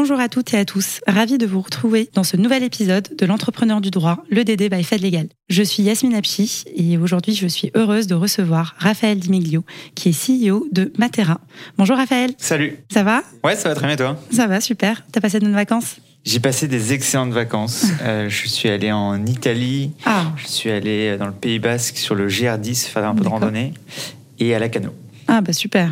Bonjour 0.00 0.20
à 0.20 0.28
toutes 0.28 0.54
et 0.54 0.58
à 0.58 0.64
tous, 0.64 1.00
ravi 1.08 1.38
de 1.38 1.46
vous 1.46 1.60
retrouver 1.60 2.08
dans 2.14 2.22
ce 2.22 2.36
nouvel 2.36 2.62
épisode 2.62 3.08
de 3.18 3.26
l'entrepreneur 3.26 3.80
du 3.80 3.90
droit, 3.90 4.22
le 4.30 4.44
DD 4.44 4.68
by 4.70 4.84
Fed 4.84 5.02
Legal. 5.02 5.26
Je 5.48 5.60
suis 5.64 5.82
Yasmine 5.82 6.14
Apchi 6.14 6.62
et 6.76 6.96
aujourd'hui 6.96 7.34
je 7.34 7.48
suis 7.48 7.72
heureuse 7.74 8.06
de 8.06 8.14
recevoir 8.14 8.76
Raphaël 8.78 9.18
Dimiglio 9.18 9.64
qui 9.96 10.10
est 10.10 10.12
CEO 10.48 10.68
de 10.70 10.92
Matera. 10.98 11.40
Bonjour 11.78 11.96
Raphaël. 11.96 12.30
Salut. 12.38 12.76
Ça 12.92 13.02
va? 13.02 13.24
Ouais, 13.42 13.56
ça 13.56 13.70
va 13.70 13.74
très 13.74 13.88
bien 13.88 13.96
toi? 13.96 14.16
Ça 14.30 14.46
va, 14.46 14.60
super. 14.60 15.04
T'as 15.10 15.20
passé 15.20 15.40
de 15.40 15.44
bonnes 15.46 15.54
vacances? 15.54 15.96
J'ai 16.24 16.38
passé 16.38 16.68
des 16.68 16.92
excellentes 16.92 17.32
vacances. 17.32 17.86
euh, 18.02 18.28
je 18.28 18.46
suis 18.46 18.68
allé 18.68 18.92
en 18.92 19.26
Italie, 19.26 19.90
Ah, 20.04 20.26
je 20.36 20.46
suis 20.46 20.70
allé 20.70 21.16
dans 21.18 21.26
le 21.26 21.32
Pays 21.32 21.58
Basque 21.58 21.96
sur 21.96 22.14
le 22.14 22.28
GR10 22.28 22.86
faire 22.86 23.04
un 23.04 23.16
peu 23.16 23.24
de 23.24 23.28
randonnée 23.28 23.74
et 24.38 24.54
à 24.54 24.60
la 24.60 24.68
cano. 24.68 24.90
ah 25.26 25.40
bah 25.40 25.52
super. 25.52 25.90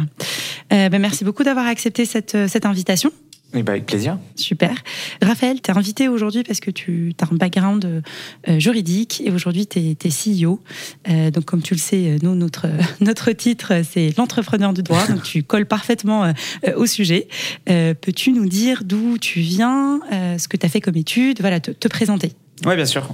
Euh, 0.72 0.88
bah, 0.88 0.98
merci 1.00 1.24
beaucoup 1.24 1.42
d'avoir 1.42 1.66
accepté 1.66 2.04
cette, 2.04 2.36
euh, 2.36 2.48
cette 2.48 2.66
invitation. 2.66 3.10
Oui, 3.54 3.62
bah 3.62 3.72
avec 3.72 3.86
plaisir. 3.86 4.18
Super. 4.34 4.74
Raphaël, 5.22 5.60
tu 5.62 5.70
es 5.70 5.76
invité 5.76 6.08
aujourd'hui 6.08 6.42
parce 6.42 6.60
que 6.60 6.70
tu 6.70 7.14
as 7.20 7.32
un 7.32 7.36
background 7.36 8.02
euh, 8.48 8.58
juridique 8.58 9.22
et 9.24 9.30
aujourd'hui 9.30 9.66
tu 9.66 9.78
es, 9.78 9.94
CEO. 10.10 10.60
Euh, 11.08 11.30
donc 11.30 11.44
comme 11.44 11.62
tu 11.62 11.74
le 11.74 11.78
sais, 11.80 12.08
euh, 12.08 12.18
nous, 12.22 12.34
notre, 12.34 12.66
notre 13.00 13.30
titre, 13.32 13.72
c'est 13.88 14.16
l'entrepreneur 14.18 14.72
du 14.72 14.82
droit. 14.82 15.06
Donc 15.06 15.22
tu 15.22 15.42
colles 15.42 15.66
parfaitement 15.66 16.24
euh, 16.24 16.32
au 16.76 16.86
sujet. 16.86 17.28
Euh, 17.70 17.94
Peux-tu 17.94 18.32
nous 18.32 18.48
dire 18.48 18.82
d'où 18.84 19.16
tu 19.18 19.40
viens, 19.40 20.00
euh, 20.12 20.38
ce 20.38 20.48
que 20.48 20.56
tu 20.56 20.66
as 20.66 20.68
fait 20.68 20.80
comme 20.80 20.96
étude, 20.96 21.40
voilà, 21.40 21.60
te, 21.60 21.70
te 21.70 21.88
présenter 21.88 22.32
Ouais, 22.64 22.76
bien 22.76 22.86
sûr. 22.86 23.08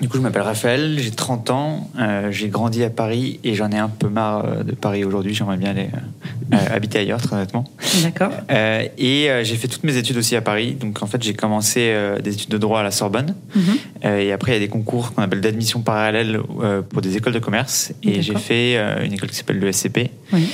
Du 0.00 0.08
coup, 0.08 0.16
je 0.16 0.22
m'appelle 0.22 0.42
Raphaël, 0.42 0.96
j'ai 0.98 1.10
30 1.10 1.50
ans, 1.50 1.90
euh, 1.98 2.30
j'ai 2.30 2.48
grandi 2.48 2.84
à 2.84 2.90
Paris 2.90 3.40
et 3.42 3.54
j'en 3.54 3.70
ai 3.70 3.78
un 3.78 3.88
peu 3.88 4.08
marre 4.08 4.44
euh, 4.44 4.62
de 4.62 4.72
Paris 4.72 5.04
aujourd'hui. 5.04 5.34
J'aimerais 5.34 5.56
bien 5.56 5.70
aller 5.70 5.88
euh, 6.52 6.56
habiter 6.70 7.00
ailleurs, 7.00 7.20
très 7.20 7.34
honnêtement. 7.34 7.64
D'accord. 8.02 8.30
Euh, 8.50 8.86
et 8.96 9.28
j'ai 9.42 9.56
fait 9.56 9.68
toutes 9.68 9.84
mes 9.84 9.96
études 9.96 10.16
aussi 10.16 10.36
à 10.36 10.40
Paris. 10.40 10.74
Donc 10.74 11.02
en 11.02 11.06
fait, 11.06 11.22
j'ai 11.22 11.34
commencé 11.34 11.94
des 12.22 12.34
études 12.34 12.50
de 12.50 12.58
droit 12.58 12.80
à 12.80 12.82
la 12.82 12.90
Sorbonne. 12.92 13.34
Mhm. 13.54 13.62
Euh, 14.04 14.18
et 14.18 14.32
après, 14.32 14.52
il 14.52 14.54
y 14.54 14.58
a 14.58 14.60
des 14.60 14.68
concours 14.68 15.12
qu'on 15.12 15.22
appelle 15.22 15.40
d'admission 15.40 15.80
parallèle 15.80 16.40
pour 16.90 17.02
des 17.02 17.16
écoles 17.16 17.32
de 17.34 17.38
commerce. 17.40 17.92
Et 18.02 18.22
j'ai 18.22 18.36
fait 18.36 18.76
une 19.04 19.12
école 19.12 19.30
qui 19.30 19.36
s'appelle 19.36 19.58
le 19.58 19.72
SCP. 19.72 20.10
Oui. 20.32 20.48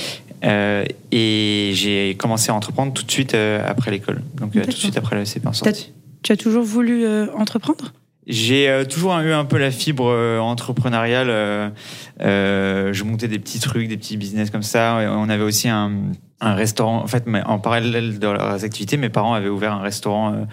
Euh, 0.45 0.85
et 1.11 1.71
j'ai 1.75 2.17
commencé 2.19 2.51
à 2.51 2.55
entreprendre 2.55 2.93
tout 2.93 3.05
de 3.05 3.11
suite 3.11 3.35
euh, 3.35 3.63
après 3.67 3.91
l'école. 3.91 4.23
Donc 4.37 4.55
euh, 4.57 4.63
tout 4.65 4.71
de 4.71 4.75
suite 4.75 4.97
après 4.97 5.17
le 5.17 5.25
SCP 5.25 5.47
en 5.47 5.53
sortie. 5.53 5.93
Tu 6.23 6.33
as 6.33 6.37
toujours 6.37 6.65
voulu 6.65 7.07
entreprendre? 7.37 7.93
J'ai 8.27 8.71
euh, 8.71 8.85
toujours 8.85 9.13
eu 9.19 9.33
un 9.33 9.45
peu 9.45 9.59
la 9.59 9.71
fibre 9.71 10.07
euh, 10.09 10.39
entrepreneuriale. 10.39 11.29
euh, 11.29 12.93
je 12.93 13.05
montais 13.05 13.29
des 13.29 13.39
petits 13.39 13.61
trucs, 13.61 13.89
des 13.89 13.97
petits 13.97 14.17
business 14.17 14.51
comme 14.51 14.63
ça. 14.63 14.99
On 15.11 15.29
avait 15.29 15.43
aussi 15.43 15.69
un, 15.69 15.93
un 16.41 16.55
restaurant. 16.55 17.03
En 17.03 17.07
fait, 17.07 17.25
en 17.45 17.59
parallèle 17.59 18.19
de 18.19 18.27
leurs 18.27 18.65
activités, 18.65 18.97
mes 18.97 19.11
parents 19.11 19.35
avaient 19.35 19.49
ouvert 19.49 19.75
un 19.75 19.83
restaurant 19.83 20.47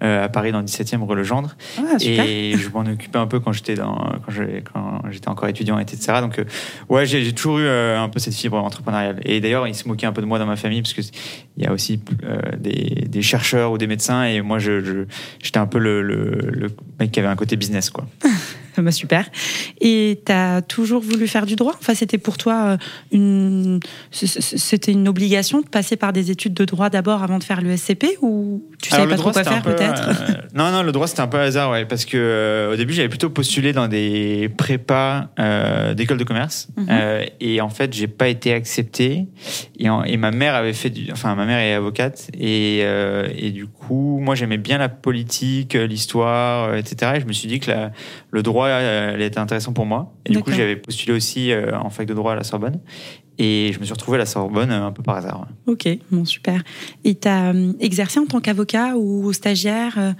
à 0.00 0.28
Paris 0.28 0.52
dans 0.52 0.60
le 0.60 0.64
17e 0.66 1.02
rue 1.04 1.16
Legendre. 1.16 1.56
Ah. 1.78 1.96
Et 2.00 2.54
je 2.56 2.68
m'en 2.70 2.80
occupais 2.80 3.18
un 3.18 3.26
peu 3.26 3.40
quand 3.40 3.52
j'étais 3.52 3.74
dans 3.74 3.96
quand 4.24 4.30
je- 4.30 4.60
j'étais 5.10 5.28
encore 5.28 5.48
étudiant, 5.48 5.78
etc. 5.78 6.18
Donc 6.20 6.38
euh, 6.38 6.44
ouais, 6.88 7.06
j'ai 7.06 7.32
toujours 7.32 7.58
eu 7.58 7.64
euh, 7.64 8.00
un 8.00 8.08
peu 8.08 8.18
cette 8.18 8.34
fibre 8.34 8.56
entrepreneuriale. 8.62 9.20
Et 9.24 9.40
d'ailleurs, 9.40 9.66
ils 9.66 9.74
se 9.74 9.86
moquaient 9.88 10.06
un 10.06 10.12
peu 10.12 10.20
de 10.22 10.26
moi 10.26 10.38
dans 10.38 10.46
ma 10.46 10.56
famille 10.56 10.82
parce 10.82 10.94
que 10.94 11.00
il 11.56 11.64
y 11.64 11.66
a 11.66 11.72
aussi 11.72 12.00
euh, 12.24 12.40
des, 12.58 13.06
des 13.08 13.22
chercheurs 13.22 13.72
ou 13.72 13.78
des 13.78 13.86
médecins 13.86 14.24
et 14.24 14.40
moi, 14.42 14.58
je 14.58 14.84
je- 14.84 15.04
j'étais 15.42 15.58
un 15.58 15.66
peu 15.66 15.78
le, 15.78 16.02
le, 16.02 16.38
le 16.52 16.68
mec 17.00 17.10
qui 17.12 17.18
avait 17.20 17.28
un 17.28 17.36
côté 17.36 17.56
business 17.56 17.90
quoi. 17.90 18.06
Bah, 18.80 18.92
super. 18.92 19.28
Et 19.80 20.20
tu 20.24 20.30
as 20.30 20.62
toujours 20.62 21.02
voulu 21.02 21.26
faire 21.26 21.46
du 21.46 21.56
droit? 21.56 21.74
Enfin, 21.80 21.94
c'était 21.96 22.16
pour 22.16 22.38
toi 22.38 22.54
euh, 22.64 22.76
une, 23.10 23.80
c'était 24.12 24.92
une 24.92 25.08
obligation 25.08 25.60
de 25.60 25.66
passer 25.66 25.96
par 25.96 26.12
des 26.12 26.30
études 26.30 26.54
de 26.54 26.64
droit 26.64 26.88
d'abord 26.88 27.24
avant 27.24 27.38
de 27.40 27.42
faire 27.44 27.60
le 27.60 27.76
SCP 27.76 28.18
ou 28.22 28.62
tu 28.80 28.90
savais 28.90 29.08
pas 29.08 29.16
trop 29.16 29.32
quoi 29.32 29.42
faire 29.42 29.62
peu, 29.62 29.74
euh, 29.88 30.34
Non, 30.54 30.70
non, 30.70 30.82
le 30.82 30.92
droit 30.92 31.06
c'était 31.06 31.20
un 31.20 31.26
peu 31.28 31.38
hasard, 31.38 31.70
ouais, 31.70 31.84
parce 31.84 32.04
que 32.04 32.16
euh, 32.16 32.72
au 32.72 32.76
début 32.76 32.92
j'avais 32.94 33.08
plutôt 33.08 33.30
postulé 33.30 33.72
dans 33.72 33.88
des 33.88 34.50
prépas 34.56 35.28
euh, 35.38 35.94
d'école 35.94 36.18
de 36.18 36.24
commerce, 36.24 36.68
Mhm. 36.76 36.86
euh, 36.90 37.24
et 37.40 37.60
en 37.60 37.68
fait 37.68 37.92
j'ai 37.92 38.06
pas 38.08 38.28
été 38.28 38.52
accepté. 38.52 39.26
Et, 39.78 39.88
en- 39.90 40.02
et 40.04 40.16
ma 40.16 40.30
mère 40.30 40.54
avait 40.54 40.72
fait, 40.72 40.90
du, 40.90 41.10
enfin 41.12 41.34
ma 41.34 41.44
mère 41.44 41.58
est 41.58 41.74
avocate, 41.74 42.28
et, 42.38 42.78
et 43.36 43.50
du 43.50 43.66
coup 43.66 44.18
moi 44.20 44.34
j'aimais 44.34 44.58
bien 44.58 44.78
la 44.78 44.88
politique, 44.88 45.74
l'histoire, 45.74 46.74
etc. 46.74 47.12
Et 47.16 47.20
je 47.20 47.26
me 47.26 47.32
suis 47.32 47.48
dit 47.48 47.60
que 47.60 47.70
la, 47.70 47.92
le 48.30 48.42
droit 48.42 48.68
être 48.70 49.38
intéressant 49.38 49.72
pour 49.72 49.86
moi. 49.86 50.12
Et 50.26 50.32
du 50.32 50.40
coup 50.40 50.50
j'avais 50.52 50.76
postulé 50.76 51.12
aussi 51.12 51.52
en 51.72 51.90
fac 51.90 52.06
de 52.06 52.14
droit 52.14 52.32
à 52.32 52.36
la 52.36 52.44
Sorbonne, 52.44 52.80
et 53.38 53.70
je 53.72 53.78
me 53.80 53.84
suis 53.84 53.92
retrouvé 53.92 54.16
à 54.16 54.18
la 54.18 54.26
Sorbonne 54.26 54.70
euh, 54.70 54.86
un 54.86 54.92
peu 54.92 55.02
par 55.02 55.16
hasard. 55.16 55.46
ouais. 55.66 55.72
Ok, 55.72 55.88
bon 56.10 56.24
super. 56.24 56.62
Et 57.04 57.14
tu 57.14 57.28
as 57.28 57.52
exercé 57.80 58.18
en 58.20 58.26
tant 58.26 58.40
qu'avocat 58.40 58.96
ou 58.96 59.32
stagiaire 59.32 59.94
euh, 59.98 60.12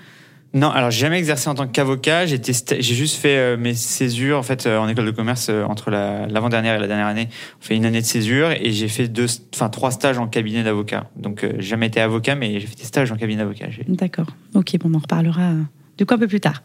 Non, 0.55 0.71
alors 0.71 0.91
j'ai 0.91 1.01
jamais 1.01 1.19
exercé 1.19 1.49
en 1.49 1.55
tant 1.55 1.67
qu'avocat. 1.67 2.27
J'ai 2.27 2.41
juste 2.81 3.17
fait 3.17 3.37
euh, 3.37 3.57
mes 3.57 3.75
césures 3.75 4.39
en 4.39 4.43
fait 4.43 4.67
euh, 4.67 4.79
en 4.79 4.89
école 4.89 5.07
de 5.07 5.11
commerce 5.11 5.49
euh, 5.51 5.65
entre 5.65 5.91
la- 5.91 6.27
l'avant-dernière 6.27 6.77
et 6.77 6.79
la 6.81 6.87
dernière 6.87 7.07
année. 7.07 7.29
On 7.61 7.65
fait 7.65 7.77
une 7.77 7.85
année 7.85 8.01
de 8.01 8.07
césure 8.07 8.51
et 8.53 8.73
j'ai 8.73 8.89
fait 8.89 9.09
deux, 9.09 9.27
enfin 9.55 9.69
trois 9.69 9.91
stages 9.91 10.19
en 10.19 10.27
cabinet 10.29 10.63
d'avocat. 10.63 11.11
Donc 11.17 11.45
euh, 11.45 11.53
j'ai 11.59 11.69
jamais 11.71 11.87
été 11.87 12.01
avocat, 12.01 12.35
mais 12.35 12.61
j'ai 12.61 12.67
fait 12.67 12.77
des 12.77 12.85
stages 12.85 13.11
en 13.13 13.17
cabinet 13.17 13.39
d'avocat. 13.43 13.67
D'accord. 13.89 14.27
Ok, 14.55 14.77
bon, 14.79 14.91
on 14.93 14.95
en 14.97 15.01
reparlera 15.01 15.53
de 15.99 16.05
quoi 16.05 16.17
un 16.17 16.21
peu 16.21 16.29
plus 16.29 16.41
tard. 16.41 16.63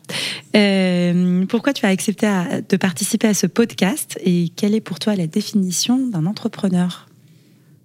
Euh, 0.56 1.46
pourquoi 1.48 1.74
tu 1.74 1.86
as 1.86 1.90
accepté 1.90 2.28
de 2.70 2.78
participer 2.78 3.28
à 3.28 3.34
ce 3.34 3.48
podcast 3.48 4.20
et 4.24 4.50
quelle 4.56 4.76
est 4.76 4.82
pour 4.82 5.00
toi 5.00 5.16
la 5.16 5.28
définition 5.28 5.98
d'un 5.98 6.26
entrepreneur? 6.26 7.08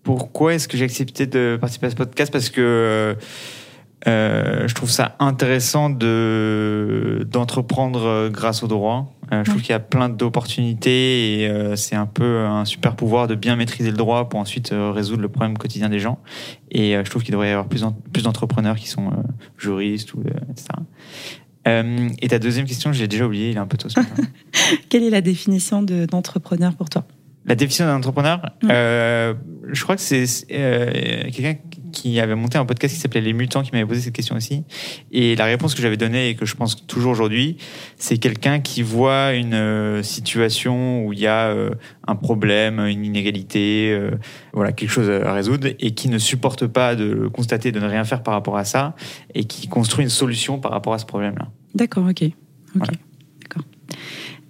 Pourquoi 0.02 0.54
est-ce 0.54 0.68
que 0.68 0.76
j'ai 0.76 0.84
accepté 0.84 1.26
de 1.26 1.58
participer 1.60 1.86
à 1.86 1.90
ce 1.90 1.96
podcast? 1.96 2.32
Parce 2.32 2.50
que 2.50 3.16
euh, 4.06 4.68
je 4.68 4.74
trouve 4.74 4.90
ça 4.90 5.16
intéressant 5.18 5.90
de 5.90 7.26
d'entreprendre 7.30 8.06
euh, 8.06 8.30
grâce 8.30 8.62
au 8.62 8.68
droit. 8.68 9.12
Euh, 9.32 9.44
je 9.44 9.50
trouve 9.50 9.60
qu'il 9.62 9.70
y 9.70 9.74
a 9.74 9.78
plein 9.80 10.08
d'opportunités 10.08 11.42
et 11.42 11.48
euh, 11.48 11.76
c'est 11.76 11.96
un 11.96 12.06
peu 12.06 12.44
un 12.46 12.64
super 12.64 12.96
pouvoir 12.96 13.26
de 13.26 13.34
bien 13.34 13.56
maîtriser 13.56 13.90
le 13.90 13.96
droit 13.96 14.28
pour 14.28 14.40
ensuite 14.40 14.72
euh, 14.72 14.90
résoudre 14.90 15.22
le 15.22 15.28
problème 15.28 15.58
quotidien 15.58 15.88
des 15.88 15.98
gens. 15.98 16.18
Et 16.70 16.92
je 16.94 17.10
trouve 17.10 17.22
qu'il 17.22 17.32
devrait 17.32 17.48
y 17.48 17.52
avoir 17.52 17.68
plus, 17.68 17.84
en- 17.84 17.92
plus 18.12 18.22
d'entrepreneurs 18.22 18.76
qui 18.76 18.88
sont 18.88 19.10
juristes 19.58 20.14
ou 20.14 20.22
etc. 20.50 20.68
Et 22.22 22.28
ta 22.28 22.38
deuxième 22.38 22.64
question, 22.64 22.92
j'ai 22.94 23.08
déjà 23.08 23.26
oublié, 23.26 23.50
il 23.50 23.56
est 23.56 23.60
un 23.60 23.66
peu 23.66 23.76
tôt. 23.76 23.90
ce 23.90 24.00
matin. 24.00 24.22
Quelle 24.88 25.02
est 25.02 25.10
la 25.10 25.20
définition 25.20 25.82
de- 25.82 26.06
d'entrepreneur 26.06 26.74
pour 26.74 26.88
toi? 26.88 27.04
La 27.44 27.54
définition 27.54 27.84
d'un 27.86 27.96
entrepreneur, 27.96 28.40
euh, 28.64 29.34
je 29.70 29.82
crois 29.82 29.96
que 29.96 30.00
c'est 30.02 30.24
euh, 30.50 30.90
quelqu'un 31.30 31.54
qui 31.92 32.20
avait 32.20 32.34
monté 32.34 32.58
un 32.58 32.64
podcast 32.64 32.94
qui 32.94 33.00
s'appelait 33.00 33.20
Les 33.20 33.32
Mutants 33.32 33.62
qui 33.62 33.72
m'avait 33.72 33.86
posé 33.86 34.00
cette 34.00 34.14
question 34.14 34.36
aussi. 34.36 34.64
Et 35.12 35.36
la 35.36 35.44
réponse 35.44 35.74
que 35.74 35.82
j'avais 35.82 35.96
donnée 35.96 36.28
et 36.28 36.34
que 36.34 36.46
je 36.46 36.54
pense 36.54 36.86
toujours 36.86 37.12
aujourd'hui, 37.12 37.56
c'est 37.96 38.18
quelqu'un 38.18 38.60
qui 38.60 38.82
voit 38.82 39.34
une 39.34 39.54
euh, 39.54 40.02
situation 40.02 41.04
où 41.04 41.12
il 41.12 41.20
y 41.20 41.26
a 41.26 41.48
euh, 41.48 41.70
un 42.06 42.16
problème, 42.16 42.80
une 42.80 43.04
inégalité, 43.04 43.90
euh, 43.92 44.10
voilà 44.52 44.72
quelque 44.72 44.90
chose 44.90 45.10
à 45.10 45.32
résoudre 45.32 45.68
et 45.78 45.90
qui 45.92 46.08
ne 46.08 46.18
supporte 46.18 46.66
pas 46.66 46.94
de 46.94 47.04
le 47.04 47.30
constater, 47.30 47.72
de 47.72 47.80
ne 47.80 47.86
rien 47.86 48.04
faire 48.04 48.22
par 48.22 48.34
rapport 48.34 48.56
à 48.56 48.64
ça 48.64 48.94
et 49.34 49.44
qui 49.44 49.68
construit 49.68 50.04
une 50.04 50.10
solution 50.10 50.58
par 50.58 50.72
rapport 50.72 50.94
à 50.94 50.98
ce 50.98 51.06
problème-là. 51.06 51.48
D'accord, 51.74 52.06
ok. 52.08 52.22
Ok, 52.22 52.32
Voilà. 52.74 52.92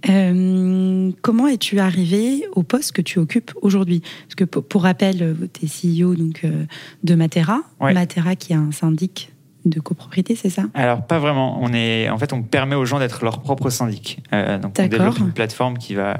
Euh, 0.09 1.11
comment 1.23 1.49
es-tu 1.49 1.81
arrivé 1.81 2.47
au 2.53 2.62
poste 2.62 2.93
que 2.93 3.03
tu 3.03 3.19
occupes 3.19 3.53
aujourd'hui? 3.62 4.00
Parce 4.00 4.35
que 4.37 4.45
pour, 4.45 4.65
pour 4.65 4.83
rappel, 4.83 5.37
tu 5.53 5.67
es 5.67 6.03
CEO 6.03 6.15
donc, 6.15 6.43
euh, 6.45 6.65
de 7.03 7.15
Matera. 7.15 7.62
Ouais. 7.81 7.95
Matera 7.95 8.37
qui 8.37 8.53
est 8.53 8.56
un 8.56 8.73
syndic 8.73 9.33
de 9.65 9.81
copropriété, 9.81 10.35
c'est 10.35 10.50
ça? 10.50 10.65
Alors 10.75 11.06
pas 11.06 11.19
vraiment. 11.19 11.59
On 11.61 11.73
est, 11.73 12.09
en 12.09 12.19
fait, 12.19 12.33
on 12.33 12.43
permet 12.43 12.75
aux 12.75 12.85
gens 12.85 12.99
d'être 12.99 13.25
leur 13.25 13.41
propre 13.41 13.71
syndic. 13.71 14.21
Euh, 14.33 14.59
donc 14.59 14.75
on 14.79 14.87
développe 14.87 15.19
une 15.19 15.33
plateforme 15.33 15.79
qui 15.79 15.95
va 15.95 16.17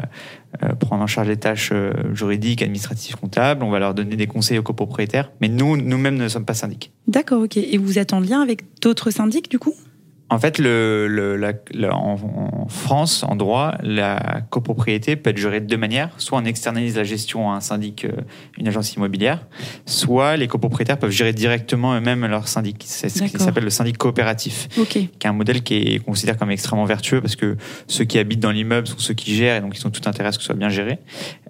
euh, 0.63 0.75
prendre 0.75 1.03
en 1.03 1.07
charge 1.07 1.29
les 1.29 1.37
tâches 1.37 1.71
euh, 1.73 1.93
juridiques, 2.15 2.63
administratives, 2.63 3.17
comptables. 3.17 3.63
On 3.63 3.71
va 3.71 3.79
leur 3.79 3.95
donner 3.95 4.17
des 4.17 4.27
conseils 4.27 4.59
aux 4.59 4.63
copropriétaires. 4.63 5.31
Mais 5.41 5.49
nous, 5.49 5.77
nous-mêmes 5.77 6.17
ne 6.17 6.29
sommes 6.29 6.45
pas 6.45 6.55
syndics. 6.55 6.93
D'accord, 7.07 7.43
ok. 7.43 7.57
Et 7.57 7.79
vous 7.79 7.99
êtes 7.99 8.13
en 8.13 8.21
lien 8.21 8.41
avec 8.41 8.65
d'autres 8.81 9.11
syndics 9.11 9.51
du 9.51 9.59
coup? 9.59 9.75
En 10.31 10.39
fait, 10.39 10.59
le, 10.59 11.07
le, 11.09 11.37
la, 11.37 11.55
la- 11.73 11.95
en, 11.97 12.17
en 12.63 12.69
France, 12.69 13.25
en 13.27 13.35
droit, 13.35 13.77
la 13.83 14.43
copropriété 14.51 15.17
peut 15.17 15.31
être 15.31 15.39
gérée 15.39 15.61
de 15.61 15.67
deux 15.67 15.79
manières. 15.79 16.11
Soit 16.19 16.39
on 16.39 16.45
externalise 16.45 16.97
la 16.97 17.05
gestion 17.05 17.51
à 17.51 17.55
un 17.55 17.61
syndic, 17.61 18.05
euh, 18.05 18.11
une 18.59 18.69
agence 18.69 18.93
immobilière, 18.95 19.47
soit 19.87 20.37
les 20.37 20.47
copropriétaires 20.47 20.99
peuvent 20.99 21.11
gérer 21.11 21.33
directement 21.33 21.95
eux-mêmes 21.95 22.27
leur 22.27 22.47
syndic. 22.47 22.83
C'est 22.87 23.09
ce 23.09 23.25
qui 23.25 23.39
s'appelle 23.39 23.65
le 23.65 23.71
syndic 23.71 23.97
coopératif, 23.97 24.69
Ok. 24.79 24.89
qui 24.89 24.99
est 25.23 25.27
un 25.27 25.33
modèle 25.33 25.63
qui 25.63 25.77
est 25.77 25.99
considéré 26.05 26.37
comme 26.37 26.51
extrêmement 26.51 26.85
vertueux 26.85 27.23
parce 27.23 27.35
que 27.37 27.57
ceux 27.87 28.05
qui 28.05 28.19
habitent 28.19 28.41
dans 28.41 28.51
l'immeuble 28.53 28.87
sont 28.87 28.99
ceux 28.99 29.15
qui 29.15 29.35
gèrent 29.35 29.57
et 29.57 29.61
donc 29.63 29.79
ils 29.79 29.87
ont 29.87 29.91
tout 29.91 30.03
intérêt 30.07 30.29
à 30.29 30.33
ce 30.33 30.39
que 30.39 30.43
ce 30.43 30.49
soit 30.49 30.57
bien 30.57 30.69
géré. 30.69 30.99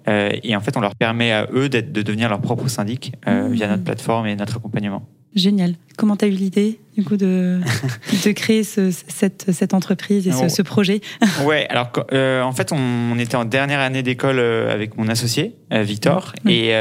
Euh, 0.07 0.29
et 0.43 0.55
en 0.55 0.61
fait, 0.61 0.75
on 0.77 0.81
leur 0.81 0.95
permet 0.95 1.31
à 1.31 1.47
eux 1.53 1.69
de 1.69 1.81
devenir 2.01 2.29
leur 2.29 2.41
propre 2.41 2.67
syndic 2.67 3.13
euh, 3.27 3.47
Mmh. 3.49 3.51
via 3.53 3.67
notre 3.67 3.83
plateforme 3.83 4.27
et 4.27 4.35
notre 4.35 4.57
accompagnement. 4.57 5.05
Génial. 5.35 5.75
Comment 5.97 6.15
tu 6.15 6.25
as 6.25 6.27
eu 6.27 6.31
l'idée, 6.31 6.79
du 6.97 7.03
coup, 7.03 7.15
de, 7.15 7.59
de 8.25 8.31
créer 8.31 8.63
ce- 8.63 8.89
cette, 8.91 9.51
cette 9.51 9.73
entreprise 9.75 10.27
et 10.27 10.31
ce, 10.49 10.61
projet? 10.63 11.01
Ouais, 11.45 11.67
alors 11.69 11.91
euh, 12.13 12.41
en 12.41 12.51
fait, 12.51 12.71
on, 12.71 12.77
on 12.77 13.19
était 13.19 13.35
en 13.35 13.45
dernière 13.45 13.79
année 13.79 14.01
d'école 14.01 14.39
avec 14.39 14.97
mon 14.97 15.07
associé, 15.07 15.55
Victor, 15.71 16.33
Mhm. 16.45 16.51
et 16.51 16.73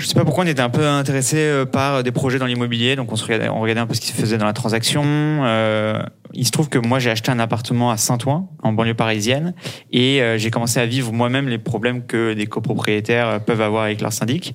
je 0.00 0.06
sais 0.06 0.14
pas 0.14 0.24
pourquoi 0.24 0.44
on 0.44 0.46
était 0.46 0.60
un 0.60 0.70
peu 0.70 0.86
intéressé 0.86 1.36
euh, 1.36 1.64
par 1.64 2.02
des 2.02 2.12
projets 2.12 2.38
dans 2.38 2.46
l'immobilier, 2.46 2.96
donc 2.96 3.12
on, 3.12 3.16
se 3.16 3.24
regardait, 3.24 3.48
on 3.48 3.60
regardait 3.60 3.80
un 3.80 3.86
peu 3.86 3.94
ce 3.94 4.00
qui 4.00 4.08
se 4.08 4.12
faisait 4.14 4.38
dans 4.38 4.46
la 4.46 4.52
transaction. 4.52 5.02
Euh, 5.04 6.02
il 6.32 6.46
se 6.46 6.52
trouve 6.52 6.68
que 6.68 6.78
moi, 6.78 6.98
j'ai 6.98 7.10
acheté 7.10 7.30
un 7.30 7.38
appartement 7.38 7.90
à 7.90 7.96
Saint-Ouen, 7.96 8.48
en 8.62 8.72
banlieue 8.72 8.94
parisienne, 8.94 9.54
et 9.92 10.22
euh, 10.22 10.38
j'ai 10.38 10.50
commencé 10.50 10.78
à 10.78 10.86
vivre 10.86 11.12
moi-même 11.12 11.48
les 11.48 11.58
problèmes 11.58 12.06
que 12.06 12.34
des 12.34 12.46
copropriétaires 12.46 13.28
euh, 13.28 13.38
peuvent 13.38 13.60
avoir 13.60 13.84
avec 13.84 14.00
leur 14.00 14.12
syndic. 14.12 14.54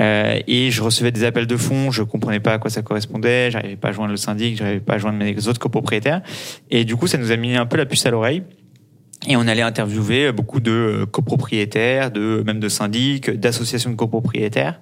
Euh, 0.00 0.38
et 0.46 0.70
je 0.70 0.82
recevais 0.82 1.12
des 1.12 1.24
appels 1.24 1.46
de 1.46 1.56
fonds, 1.56 1.90
je 1.90 2.02
comprenais 2.02 2.40
pas 2.40 2.54
à 2.54 2.58
quoi 2.58 2.70
ça 2.70 2.82
correspondait, 2.82 3.50
j'arrivais 3.50 3.76
pas 3.76 3.88
à 3.88 3.92
joindre 3.92 4.10
le 4.10 4.16
syndic, 4.16 4.56
j'arrivais 4.56 4.80
pas 4.80 4.94
à 4.94 4.98
joindre 4.98 5.18
mes 5.18 5.48
autres 5.48 5.60
copropriétaires. 5.60 6.22
Et 6.70 6.84
du 6.84 6.96
coup, 6.96 7.06
ça 7.06 7.18
nous 7.18 7.32
a 7.32 7.36
mis 7.36 7.56
un 7.56 7.66
peu 7.66 7.76
la 7.76 7.86
puce 7.86 8.06
à 8.06 8.10
l'oreille. 8.10 8.42
Et 9.28 9.36
on 9.36 9.46
allait 9.46 9.62
interviewer 9.62 10.32
beaucoup 10.32 10.60
de 10.60 10.70
euh, 10.70 11.06
copropriétaires, 11.06 12.10
de 12.10 12.42
même 12.46 12.58
de 12.58 12.70
syndics, 12.70 13.30
d'associations 13.30 13.90
de 13.90 13.94
copropriétaires. 13.94 14.80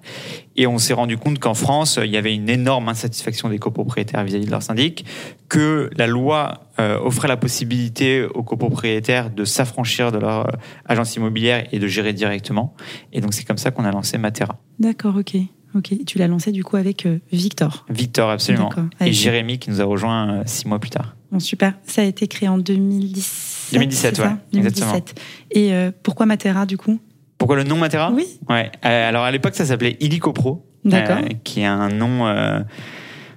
Et 0.55 0.69
on 0.69 0.79
s'est 0.79 0.95
rendu 0.95 1.17
compte 1.19 1.41
qu'en 1.41 1.55
France, 1.55 1.99
il 2.03 2.11
y 2.11 2.17
avait 2.17 2.35
une 2.35 2.49
énorme 2.49 2.89
insatisfaction 2.89 3.49
des 3.49 3.59
copropriétaires 3.59 4.23
vis-à-vis 4.23 4.47
de 4.47 4.51
leur 4.51 4.63
syndic, 4.63 5.05
que 5.49 5.91
la 5.97 6.07
loi 6.07 6.63
euh, 6.79 7.01
offrait 7.01 7.27
la 7.27 7.37
possibilité 7.37 8.25
aux 8.25 8.45
copropriétaires 8.45 9.31
de 9.31 9.45
s'affranchir 9.45 10.13
de 10.13 10.19
leur 10.19 10.47
euh, 10.47 10.53
agence 10.87 11.17
immobilière 11.17 11.67
et 11.73 11.81
de 11.81 11.87
gérer 11.89 12.13
directement. 12.13 12.77
Et 13.13 13.21
donc 13.21 13.35
c'est 13.35 13.45
comme 13.45 13.59
ça 13.59 13.73
qu'on 13.73 13.85
a 13.85 13.91
lancé 13.91 14.19
Matera. 14.19 14.61
D'accord, 14.79 15.17
ok. 15.17 15.37
Ok. 15.75 15.95
Tu 16.07 16.17
l'as 16.17 16.29
lancé, 16.29 16.51
du 16.51 16.65
coup, 16.65 16.77
avec 16.77 17.07
Victor. 17.31 17.85
Victor, 17.91 18.31
absolument. 18.31 18.71
Et 19.03 19.13
Jérémy 19.13 19.59
qui 19.59 19.69
nous 19.69 19.83
a 19.83 19.85
rejoint 19.85 20.43
six 20.47 20.67
mois 20.67 20.79
plus 20.79 20.89
tard. 20.89 21.18
Bon, 21.31 21.41
super. 21.41 21.75
Ça 21.87 22.03
a 22.03 22.05
été 22.05 22.27
créé 22.27 22.49
en 22.49 22.59
2017. 22.59 23.79
2017, 23.79 24.17
c'est 24.17 24.23
ça 24.23 24.29
ouais, 24.29 24.35
2017. 24.53 25.15
Et 25.51 25.73
euh, 25.75 25.91
pourquoi 26.03 26.27
Matera, 26.27 26.65
du 26.67 26.77
coup? 26.79 26.99
Pourquoi 27.37 27.57
le 27.57 27.65
nom 27.65 27.77
Matera? 27.77 28.11
Oui. 28.13 28.27
Ouais. 28.49 28.71
Euh, 28.85 29.09
alors 29.09 29.25
à 29.25 29.31
l'époque, 29.31 29.55
ça 29.55 29.67
s'appelait 29.67 29.97
Illicopro. 30.01 30.65
D'accord. 30.85 31.19
euh, 31.19 31.29
qui 31.45 31.61
est 31.61 31.67
un 31.67 31.89
nom 31.91 32.25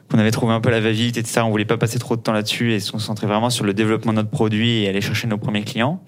qu'on 0.10 0.20
avait 0.20 0.32
trouvé 0.32 0.54
un 0.54 0.60
peu 0.62 0.70
la 0.70 0.80
va-vite, 0.82 1.18
etc. 1.18 1.42
On 1.46 1.50
voulait 1.50 1.66
pas 1.66 1.78
passer 1.78 1.98
trop 2.00 2.16
de 2.16 2.22
temps 2.22 2.34
là-dessus 2.34 2.74
et 2.74 2.80
se 2.80 2.92
concentrer 2.92 3.28
vraiment 3.28 3.50
sur 3.50 3.66
le 3.66 3.74
développement 3.74 4.12
de 4.12 4.18
notre 4.18 4.30
produit 4.30 4.84
et 4.84 4.90
aller 4.90 5.02
chercher 5.02 5.28
nos 5.28 5.38
premiers 5.38 5.64
clients. 5.64 6.02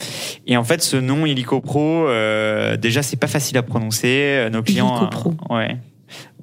Et 0.48 0.58
en 0.58 0.64
fait, 0.64 0.82
ce 0.82 0.98
nom 0.98 1.26
Illicopro, 1.26 2.08
euh, 2.08 2.76
déjà, 2.78 3.02
c'est 3.02 3.16
pas 3.18 3.28
facile 3.28 3.58
à 3.58 3.64
prononcer. 3.64 4.48
Nos 4.52 4.62
clients, 4.62 4.90
Illicopro. 4.98 5.36
euh, 5.52 5.56
ouais. 5.56 5.78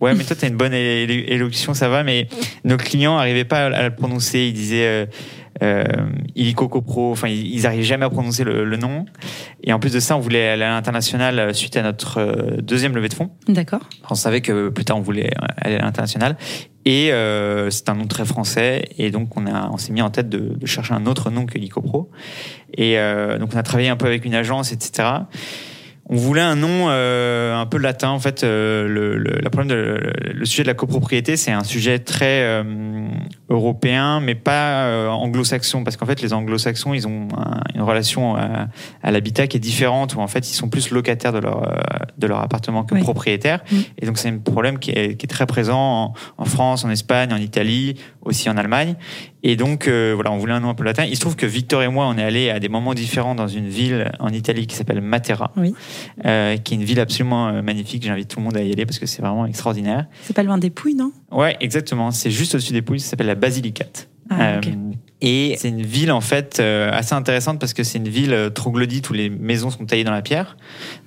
Ouais, 0.00 0.14
mais 0.14 0.24
toi, 0.24 0.34
t'as 0.38 0.48
une 0.48 0.56
bonne 0.56 0.72
élocution, 0.72 1.74
ça 1.74 1.88
va, 1.90 2.02
mais 2.02 2.26
nos 2.64 2.78
clients 2.78 3.18
arrivaient 3.18 3.44
pas 3.44 3.66
à 3.66 3.82
le 3.82 3.94
prononcer. 3.94 4.46
Ils 4.46 4.54
disaient 4.54 4.86
euh, 4.86 5.06
euh, 5.62 5.84
Illicopro, 6.36 7.12
enfin, 7.12 7.28
ils 7.28 7.54
ils 7.54 7.66
arrivaient 7.66 7.82
jamais 7.82 8.06
à 8.06 8.10
prononcer 8.10 8.44
le, 8.44 8.64
le 8.64 8.76
nom. 8.78 9.04
Et 9.62 9.74
en 9.74 9.78
plus 9.78 9.92
de 9.92 10.00
ça, 10.00 10.16
on 10.16 10.20
voulait 10.20 10.48
aller 10.48 10.64
à 10.64 10.70
l'international 10.70 11.38
euh, 11.38 11.52
suite 11.52 11.76
à 11.76 11.82
notre 11.82 12.18
euh, 12.18 12.60
deuxième 12.62 12.94
levée 12.94 13.08
de 13.08 13.14
fonds. 13.14 13.30
D'accord. 13.46 13.80
On 14.08 14.14
savait 14.14 14.40
que 14.40 14.70
plus 14.70 14.86
tard 14.86 14.96
on 14.96 15.02
voulait 15.02 15.30
aller 15.58 15.76
à 15.76 15.82
l'international 15.82 16.36
et 16.86 17.12
euh, 17.12 17.68
c'est 17.70 17.88
un 17.90 17.94
nom 17.94 18.06
très 18.06 18.24
français 18.24 18.88
et 18.96 19.10
donc 19.10 19.36
on 19.36 19.46
a 19.46 19.68
on 19.70 19.76
s'est 19.76 19.92
mis 19.92 20.00
en 20.00 20.10
tête 20.10 20.28
de, 20.28 20.38
de 20.38 20.66
chercher 20.66 20.94
un 20.94 21.04
autre 21.06 21.30
nom 21.30 21.44
que 21.44 21.58
l'Icopro 21.58 22.10
et 22.72 22.98
euh, 22.98 23.38
donc 23.38 23.50
on 23.54 23.58
a 23.58 23.62
travaillé 23.62 23.90
un 23.90 23.96
peu 23.96 24.06
avec 24.06 24.24
une 24.24 24.34
agence 24.34 24.72
etc. 24.72 25.08
On 26.12 26.16
voulait 26.16 26.40
un 26.40 26.56
nom 26.56 26.86
euh, 26.88 27.54
un 27.56 27.66
peu 27.66 27.78
latin 27.78 28.08
en 28.10 28.18
fait. 28.18 28.42
euh, 28.42 28.88
le, 28.88 29.16
le, 29.16 29.38
la 29.40 29.48
problème 29.48 29.68
de, 29.68 29.74
le, 29.76 30.12
le 30.34 30.44
sujet 30.44 30.64
de 30.64 30.68
la 30.68 30.74
copropriété 30.74 31.36
c'est 31.36 31.52
un 31.52 31.62
sujet 31.62 32.00
très 32.00 32.42
euh, 32.42 32.64
européen 33.48 34.20
mais 34.20 34.34
pas 34.34 34.86
euh, 34.86 35.08
anglo-saxon 35.08 35.84
parce 35.84 35.96
qu'en 35.96 36.06
fait 36.06 36.20
les 36.22 36.32
anglo-saxons 36.32 36.94
ils 36.94 37.06
ont 37.06 37.28
un- 37.36 37.60
une 37.74 37.82
relation 37.82 38.34
à, 38.36 38.66
à 39.02 39.10
l'habitat 39.10 39.46
qui 39.46 39.56
est 39.56 39.60
différente 39.60 40.14
où 40.16 40.20
en 40.20 40.26
fait 40.28 40.50
ils 40.50 40.54
sont 40.54 40.68
plus 40.68 40.90
locataires 40.90 41.32
de 41.32 41.38
leur 41.38 41.62
euh, 41.68 41.76
de 42.18 42.26
leur 42.26 42.40
appartement 42.40 42.82
que 42.84 42.94
Oui. 42.94 43.02
propriétaires 43.02 43.60
Mm. 43.70 43.76
et 43.98 44.06
donc 44.06 44.18
c'est 44.18 44.28
un 44.30 44.38
problème 44.38 44.78
qui 44.78 44.90
est, 44.90 45.16
qui 45.16 45.26
est 45.26 45.28
très 45.28 45.46
présent 45.46 45.78
en, 45.78 46.14
en 46.38 46.44
France, 46.44 46.84
en 46.84 46.90
Espagne, 46.90 47.32
en 47.32 47.36
Italie, 47.36 47.96
aussi 48.22 48.48
en 48.50 48.56
Allemagne. 48.56 48.94
Et 49.42 49.56
donc 49.56 49.88
euh, 49.88 50.12
voilà, 50.14 50.30
on 50.32 50.38
voulait 50.38 50.52
un 50.52 50.60
nom 50.60 50.68
un 50.68 50.74
peu 50.74 50.84
latin. 50.84 51.04
Il 51.04 51.14
se 51.16 51.20
trouve 51.20 51.34
que 51.36 51.46
Victor 51.46 51.82
et 51.82 51.88
moi, 51.88 52.06
on 52.06 52.18
est 52.18 52.22
allés 52.22 52.50
à 52.50 52.60
des 52.60 52.68
moments 52.68 52.92
différents 52.94 53.34
dans 53.34 53.48
une 53.48 53.68
ville 53.68 54.12
en 54.20 54.28
Italie 54.28 54.66
qui 54.66 54.76
s'appelle 54.76 55.00
Matera, 55.00 55.50
Oui. 55.56 55.74
euh, 56.26 56.56
qui 56.58 56.74
est 56.74 56.76
une 56.76 56.84
ville 56.84 57.00
absolument 57.00 57.48
euh, 57.48 57.62
magnifique. 57.62 58.02
J'invite 58.04 58.28
tout 58.28 58.38
le 58.38 58.44
monde 58.44 58.56
à 58.56 58.62
y 58.62 58.70
aller 58.72 58.84
parce 58.84 58.98
que 58.98 59.06
c'est 59.06 59.22
vraiment 59.22 59.46
extraordinaire. 59.46 60.06
C'est 60.22 60.34
pas 60.36 60.42
loin 60.42 60.58
des 60.58 60.68
Pouilles, 60.70 60.94
non? 60.94 61.12
Ouais, 61.30 61.56
exactement. 61.60 62.10
C'est 62.10 62.30
juste 62.30 62.54
au-dessus 62.54 62.72
des 62.74 62.82
Pouilles. 62.82 63.00
Ça 63.00 63.10
s'appelle 63.10 63.28
la 63.28 63.34
Basilicate. 63.34 64.08
Ah, 64.28 64.58
ok. 64.58 64.66
Euh, 64.68 64.70
et 65.22 65.56
c'est 65.58 65.68
une 65.68 65.82
ville 65.82 66.12
en 66.12 66.20
fait 66.20 66.60
assez 66.60 67.14
intéressante 67.14 67.58
parce 67.58 67.74
que 67.74 67.82
c'est 67.82 67.98
une 67.98 68.08
ville 68.08 68.50
troglodyte 68.54 69.10
où 69.10 69.12
les 69.12 69.28
maisons 69.28 69.68
sont 69.70 69.84
taillées 69.84 70.04
dans 70.04 70.12
la 70.12 70.22
pierre, 70.22 70.56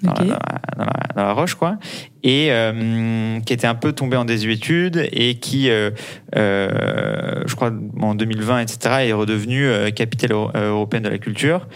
dans, 0.04 0.12
Ok. 0.12 0.20
la, 0.20 0.26
dans 0.26 0.32
la- 0.34 0.40
dans 0.78 0.84
la- 0.86 1.08
dans 1.16 1.24
la 1.24 1.34
roche 1.34 1.56
quoi, 1.56 1.78
et 2.24 2.48
euh, 2.52 3.40
qui 3.42 3.54
était 3.54 3.68
un 3.68 3.76
peu 3.76 3.92
tombée 3.92 4.18
en 4.18 4.26
désuétude 4.26 5.08
et 5.12 5.36
qui, 5.36 5.70
euh, 5.70 5.92
euh, 6.36 7.44
je 7.46 7.56
crois 7.56 7.72
en 8.00 8.16
2020 8.16 8.60
etc, 8.60 8.96
est 9.08 9.14
redevenue 9.14 9.66
euh, 9.66 9.92
capitale 9.92 10.32
euh, 10.34 10.70
européenne 10.70 11.04
de 11.04 11.10
la 11.10 11.18
culture. 11.18 11.68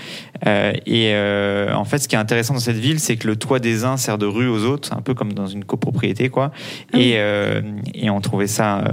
Et 0.45 1.11
euh, 1.13 1.73
en 1.73 1.83
fait, 1.83 1.97
ce 1.97 2.07
qui 2.07 2.15
est 2.15 2.19
intéressant 2.19 2.53
dans 2.53 2.59
cette 2.59 2.77
ville, 2.77 2.99
c'est 2.99 3.15
que 3.17 3.27
le 3.27 3.35
toit 3.35 3.59
des 3.59 3.83
uns 3.85 3.97
sert 3.97 4.17
de 4.17 4.25
rue 4.25 4.47
aux 4.47 4.63
autres, 4.65 4.93
un 4.93 5.01
peu 5.01 5.13
comme 5.13 5.33
dans 5.33 5.47
une 5.47 5.65
copropriété 5.65 6.29
quoi. 6.29 6.51
Ah 6.53 6.97
oui. 6.97 7.09
et, 7.09 7.13
euh, 7.17 7.61
et 7.93 8.09
on 8.09 8.21
trouvait 8.21 8.47
ça, 8.47 8.83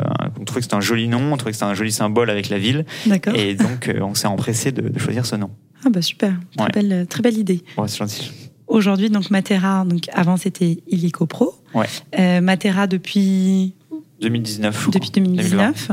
on 0.40 0.44
trouvait 0.44 0.60
que 0.60 0.64
c'était 0.64 0.74
un 0.76 0.80
joli 0.80 1.06
nom, 1.08 1.32
on 1.32 1.36
trouvait 1.36 1.52
que 1.52 1.56
c'était 1.56 1.70
un 1.70 1.74
joli 1.74 1.92
symbole 1.92 2.30
avec 2.30 2.48
la 2.48 2.58
ville. 2.58 2.84
D'accord. 3.06 3.34
Et 3.36 3.54
donc, 3.54 3.90
on 4.00 4.14
s'est 4.14 4.26
empressé 4.26 4.72
de, 4.72 4.88
de 4.88 4.98
choisir 4.98 5.26
ce 5.26 5.36
nom. 5.36 5.50
Ah 5.86 5.90
bah 5.90 6.00
super. 6.02 6.32
Très, 6.56 6.64
Ouais. 6.64 6.70
belle, 6.74 7.06
très 7.06 7.22
belle 7.22 7.36
idée. 7.38 7.62
Bon, 7.76 7.86
c'est 7.86 7.98
gentil. 7.98 8.32
Aujourd'hui, 8.66 9.10
donc 9.10 9.30
Matera, 9.30 9.84
donc 9.84 10.08
avant 10.12 10.36
c'était 10.36 10.78
Illico 10.88 11.26
Pro. 11.26 11.54
Ouais. 11.74 11.86
Euh, 12.18 12.40
Matera 12.40 12.86
depuis, 12.86 13.74
2019. 14.20 14.74
je 14.74 14.80
crois. 14.80 14.90
depuis 14.92 15.10
2019. 15.10 15.90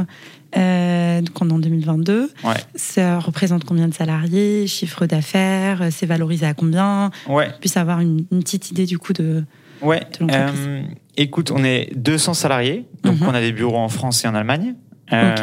Euh, 0.57 1.21
donc 1.21 1.41
on 1.41 1.49
est 1.49 1.53
en 1.53 1.59
2022. 1.59 2.29
Ouais. 2.43 2.53
Ça 2.75 3.19
représente 3.19 3.63
combien 3.65 3.87
de 3.87 3.93
salariés, 3.93 4.67
chiffre 4.67 5.05
d'affaires, 5.05 5.81
euh, 5.81 5.87
c'est 5.91 6.05
valorisé 6.05 6.45
à 6.45 6.53
combien? 6.53 7.11
Ouais, 7.29 7.49
Puisse 7.59 7.77
avoir 7.77 7.99
une, 8.01 8.25
une 8.31 8.39
petite 8.43 8.71
idée 8.71 8.85
du 8.85 8.97
coup 8.97 9.13
de. 9.13 9.43
ouais. 9.81 9.99
De 10.19 10.25
l'entreprise. 10.25 10.59
Euh, 10.67 10.81
écoute, 11.17 11.51
on 11.51 11.63
est 11.63 11.91
200 11.95 12.33
salariés, 12.33 12.85
donc 13.03 13.19
Mhm. 13.21 13.27
on 13.29 13.33
a 13.33 13.39
des 13.41 13.51
bureaux 13.53 13.77
en 13.77 13.89
France 13.89 14.23
et 14.25 14.27
en 14.27 14.35
Allemagne. 14.35 14.75
Euh. 15.13 15.35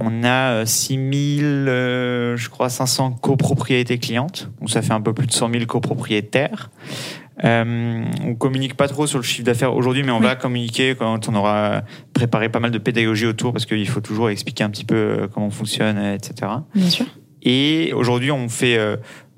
On 0.00 0.24
a 0.24 0.64
6000, 0.64 1.44
euh, 1.44 2.36
je 2.36 2.48
crois, 2.48 2.68
500 2.68 3.12
copropriétés 3.12 3.98
clientes. 3.98 4.50
Donc 4.60 4.70
ça 4.70 4.80
fait 4.82 4.92
un 4.92 5.00
peu 5.00 5.12
plus 5.12 5.26
de 5.26 5.32
100 5.32 5.50
000 5.52 5.66
copropriétaires. 5.66 6.70
Euh, 7.44 8.04
on 8.24 8.34
communique 8.34 8.76
pas 8.76 8.86
trop 8.88 9.06
sur 9.06 9.18
le 9.18 9.24
chiffre 9.24 9.44
d'affaires 9.44 9.74
aujourd'hui, 9.74 10.02
mais 10.02 10.12
on 10.12 10.18
Oui. 10.18 10.24
va 10.24 10.36
communiquer 10.36 10.94
quand 10.94 11.28
on 11.28 11.34
aura 11.34 11.82
préparé 12.12 12.48
pas 12.50 12.60
mal 12.60 12.70
de 12.70 12.78
pédagogie 12.78 13.26
autour, 13.26 13.52
parce 13.52 13.64
qu'il 13.66 13.88
faut 13.88 14.00
toujours 14.02 14.28
expliquer 14.30 14.62
un 14.64 14.70
petit 14.70 14.84
peu 14.84 14.94
euh, 14.94 15.26
comment 15.32 15.46
on 15.46 15.50
fonctionne, 15.50 15.96
euh, 15.98 16.14
etc. 16.14 16.50
Bien 16.74 16.90
sûr. 16.90 17.06
Et 17.42 17.92
aujourd'hui, 17.94 18.30
on 18.30 18.50
fait, 18.50 18.78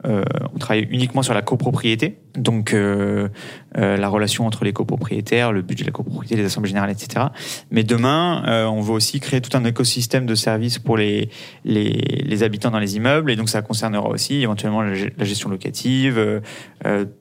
euh, 0.05 0.23
on 0.55 0.59
travaille 0.59 0.87
uniquement 0.91 1.23
sur 1.23 1.35
la 1.35 1.43
copropriété, 1.43 2.19
donc 2.37 2.75
euh, 2.75 3.29
euh, 3.77 3.97
la 3.97 4.09
relation 4.09 4.47
entre 4.47 4.65
les 4.65 4.73
copropriétaires, 4.73 5.53
le 5.53 5.63
budget 5.63 5.85
de 5.85 5.89
la 5.89 5.93
copropriété, 5.93 6.37
les 6.37 6.45
assemblées 6.45 6.69
générales, 6.69 6.91
etc. 6.91 7.27
Mais 7.71 7.85
demain, 7.85 8.67
on 8.69 8.81
veut 8.81 8.93
aussi 8.93 9.21
créer 9.21 9.41
tout 9.41 9.57
un 9.57 9.65
écosystème 9.65 10.27
de 10.27 10.35
services 10.35 10.79
pour 10.79 10.97
les, 10.97 11.29
les, 11.65 12.43
habitants 12.43 12.71
dans 12.71 12.79
les 12.81 12.97
immeubles, 12.97 13.31
et 13.31 13.37
donc 13.37 13.49
ça 13.49 13.63
concernera 13.63 14.09
aussi 14.09 14.43
éventuellement 14.43 14.83
la, 14.83 14.95
ge- 14.95 15.13
la 15.17 15.25
gestion 15.25 15.49
locative, 15.51 16.43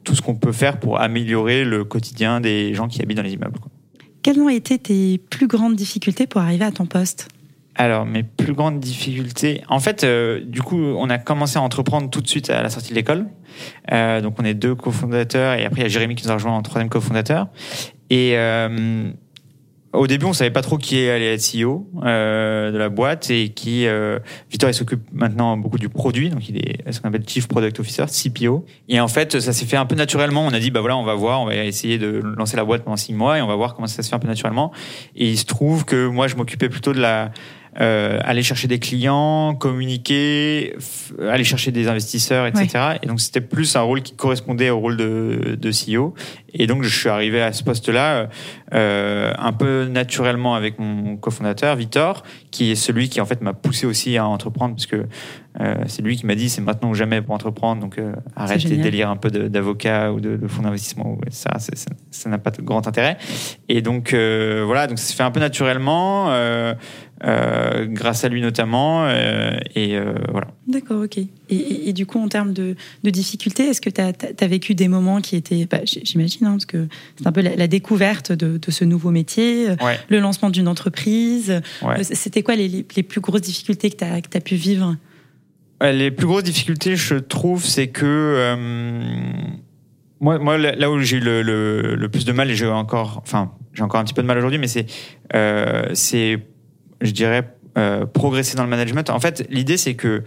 tout 0.04 0.16
ce 0.16 0.22
qu'on 0.22 0.36
peut 0.36 0.52
faire 0.52 0.80
pour 0.80 1.00
améliorer 1.00 1.64
le 1.64 1.84
quotidien 1.84 2.42
des 2.42 2.74
gens 2.74 2.88
qui 2.88 3.02
habitent 3.02 3.18
dans 3.18 3.24
les 3.24 3.34
immeubles. 3.34 3.60
Quelles 4.24 4.40
ont 4.40 4.50
été 4.50 4.78
tes 4.78 5.18
plus 5.30 5.48
grandes 5.48 5.76
difficultés 5.76 6.28
pour 6.28 6.42
arriver 6.42 6.66
à 6.66 6.72
ton 6.72 6.86
poste? 6.86 7.28
Alors, 7.75 8.06
mes 8.06 8.24
plus 8.24 8.54
grandes 8.54 8.80
difficultés. 8.80 9.63
En 9.70 9.80
fait, 9.80 10.04
euh, 10.04 10.42
du 10.44 10.62
coup, 10.62 10.78
on 10.78 11.10
a 11.10 11.18
commencé 11.18 11.58
à 11.58 11.62
entreprendre 11.62 12.10
tout 12.10 12.22
de 12.22 12.28
suite 12.28 12.50
à 12.50 12.62
la 12.62 12.70
sortie 12.70 12.90
de 12.90 12.96
l'école. 12.96 13.28
Euh, 13.92 14.20
donc, 14.22 14.36
on 14.40 14.46
est 14.46 14.54
deux 14.54 14.75
cofondateurs 14.75 15.54
et 15.54 15.66
après, 15.66 15.82
il 15.82 15.84
y 15.84 15.86
a 15.86 15.90
Jérémy 15.90 16.16
qui 16.16 16.25
nous 16.25 16.32
a 16.32 16.34
rejoint 16.34 16.54
en 16.54 16.62
troisième 16.62 16.90
cofondateur. 16.90 17.48
Et 18.10 18.34
euh, 18.36 19.12
au 19.94 20.08
début, 20.08 20.25
on 20.25 20.34
savait 20.34 20.51
pas 20.51 20.62
trop 20.62 20.78
qui 20.78 21.10
allait 21.10 21.34
être 21.34 21.42
CEO 21.42 21.90
euh, 22.04 22.72
de 22.72 22.78
la 22.78 22.88
boîte 22.88 23.30
et 23.30 23.50
qui 23.50 23.88
euh, 23.88 24.20
Victor 24.50 24.70
il 24.70 24.74
s'occupe 24.74 25.01
maintenant 25.12 25.58
beaucoup 25.58 25.78
du 25.78 25.90
produit, 25.90 26.30
donc 26.30 26.48
il 26.48 26.58
est 26.58 26.90
ce 26.92 27.01
qu'on 27.01 27.10
appelle 27.10 27.28
Chief 27.28 27.48
Product 27.48 27.78
Officer, 27.80 28.06
CPO. 28.06 28.66
Et 28.88 29.01
en 29.01 29.10
fait, 29.10 29.40
ça 29.42 29.51
s'est 29.51 29.66
fait 29.66 29.75
un 29.75 29.86
peu 29.86 29.96
naturellement. 29.96 30.46
On 30.46 30.54
a 30.54 30.60
dit 30.60 30.72
bah 30.72 30.80
voilà, 30.80 30.96
on 30.96 31.04
va 31.04 31.16
voir, 31.16 31.42
on 31.42 31.46
va 31.46 31.56
essayer 31.56 31.98
de 31.98 32.22
lancer 32.38 32.56
la 32.56 32.63
boîte 32.63 32.84
pendant 32.84 32.96
six 32.96 33.13
mois 33.13 33.38
et 33.38 33.42
on 33.42 33.48
va 33.48 33.56
voir 33.56 33.75
comment 33.75 33.88
ça 33.88 34.01
se 34.01 34.08
fait 34.08 34.16
un 34.16 34.20
peu 34.20 34.28
naturellement. 34.28 34.72
Et 35.16 35.30
il 35.30 35.38
se 35.38 35.46
trouve 35.46 35.84
que 35.84 36.08
moi, 36.08 36.28
je 36.28 36.36
m'occupais 36.36 36.70
plutôt 36.70 36.94
de 36.94 37.01
la 37.01 37.32
euh, 37.80 38.20
aller 38.24 38.44
chercher 38.44 38.68
des 38.68 38.80
clients, 38.80 39.56
communiquer, 39.56 40.75
aller 41.22 41.46
chercher 41.46 41.72
des 41.72 41.88
investisseurs, 41.88 42.46
etc. 42.46 42.98
Et 43.01 43.08
donc 43.08 43.22
c'était 43.22 43.40
plus 43.40 43.78
un 43.78 43.82
rôle 43.82 44.01
qui 44.01 44.13
correspondait 44.13 44.70
au 44.70 44.80
rôle 44.80 44.98
de, 44.98 45.58
de 45.58 45.72
CEO. 45.72 46.13
Et 46.54 46.68
donc 46.68 46.84
je 46.84 46.94
suis 46.94 47.08
arrivé 47.08 47.42
à 47.42 47.54
ce 47.54 47.63
poste-là 47.63 48.28
euh, 48.74 49.34
un 49.38 49.54
peu 49.54 49.86
naturellement 49.86 50.56
avec 50.56 50.80
mon 50.80 51.16
cofondateur 51.16 51.78
Victor, 51.78 52.24
qui 52.51 52.72
est 52.72 52.75
celui 52.75 53.08
qui 53.08 53.22
en 53.22 53.25
fait 53.25 53.42
m'a 53.42 53.54
poussé 53.54 53.86
aussi 53.86 54.18
à 54.18 54.28
entreprendre 54.28 54.75
parce 54.75 54.86
que 54.86 55.06
euh, 55.60 55.75
c'est 55.88 56.01
lui 56.01 56.15
qui 56.15 56.25
m'a 56.25 56.36
dit 56.36 56.50
c'est 56.50 56.62
maintenant 56.62 56.91
ou 56.91 56.93
jamais 56.93 57.22
pour 57.22 57.36
entreprendre, 57.36 57.81
donc 57.81 57.98
euh, 57.98 58.13
arrête 58.36 58.62
tes 58.62 58.77
délires 58.77 59.10
un 59.10 59.17
peu 59.17 59.29
d'avocat 59.29 60.13
ou 60.13 60.22
de, 60.22 60.38
de 60.38 60.48
fonds 60.48 60.62
d'investissement, 60.62 61.17
ça 61.29 61.58
ça 61.60 62.29
n'a 62.29 62.38
pas 62.38 62.51
de 62.51 62.62
grand 62.62 62.88
intérêt. 62.88 63.17
Et 63.67 63.81
donc 63.81 64.13
euh, 64.13 64.63
voilà, 64.65 64.88
donc 64.88 64.98
ça 64.98 65.08
se 65.08 65.15
fait 65.15 65.24
un 65.24 65.31
peu 65.31 65.39
naturellement. 65.39 66.29
Euh, 67.24 67.86
grâce 67.86 68.24
à 68.24 68.29
lui 68.29 68.41
notamment. 68.41 69.08
Et 69.75 69.96
voilà. 70.31 70.48
D'accord, 70.67 71.03
ok. 71.03 71.20
Et, 71.20 71.89
et, 71.89 71.93
du 71.93 72.08
coup, 72.08 72.17
en 72.17 72.27
termes 72.27 72.51
de, 72.51 72.75
de 73.03 73.10
difficultés, 73.12 73.67
est-ce 73.67 73.79
que 73.79 73.91
tu 73.91 74.01
as, 74.01 74.12
as, 74.39 74.48
vécu 74.48 74.74
des 74.74 74.88
moments 74.88 75.22
qui 75.22 75.36
étaient, 75.36 75.67
bah, 75.70 75.81
j'imagine, 75.84 76.48
hein, 76.48 76.51
parce 76.53 76.65
que 76.65 76.88
c'est 77.17 77.27
un 77.27 77.31
peu 77.31 77.41
la, 77.41 77.55
la 77.55 77.67
découverte 77.67 78.31
de, 78.31 78.58
de, 78.58 78.72
ce 78.72 78.86
nouveau 78.86 79.12
métier, 79.12 79.67
ouais. 79.70 80.00
le 80.10 80.20
lancement 80.20 80.50
d'une 80.50 80.67
entreprise. 80.67 81.62
Ouais. 81.84 82.03
C'était 82.03 82.41
quoi 82.41 82.55
les, 82.55 82.67
les, 82.67 83.03
plus 83.03 83.22
grosses 83.22 83.41
difficultés 83.41 83.91
que 83.91 83.98
tu 83.98 84.03
as, 84.03 84.15
as, 84.15 84.41
pu 84.41 84.55
vivre? 84.55 84.96
Les 85.82 86.12
plus 86.12 86.28
grosses 86.28 86.44
difficultés, 86.44 86.96
je 86.96 87.16
trouve, 87.16 87.66
c'est 87.66 87.88
que 87.88 88.06
euh, 88.06 88.56
moi, 90.20 90.58
là 90.58 90.92
où 90.92 91.00
j'ai 91.00 91.18
eu 91.18 91.20
le, 91.20 92.08
plus 92.12 92.26
de 92.26 92.32
mal, 92.32 92.52
et 92.52 92.56
j'ai 92.56 92.68
encore, 92.68 93.20
enfin, 93.24 93.52
j'ai 93.74 93.84
encore 93.84 94.00
un 94.00 94.04
petit 94.04 94.14
peu 94.14 94.22
de 94.22 94.28
mal 94.28 94.38
aujourd'hui, 94.38 94.60
mais 94.60 94.68
c'est 94.68 94.86
euh, 95.34 95.90
c'est 95.94 96.40
je 97.02 97.12
dirais, 97.12 97.56
euh, 97.78 98.06
progresser 98.06 98.56
dans 98.56 98.64
le 98.64 98.70
management. 98.70 99.10
En 99.10 99.20
fait, 99.20 99.46
l'idée, 99.50 99.78
c'est 99.78 99.96
que 99.96 100.24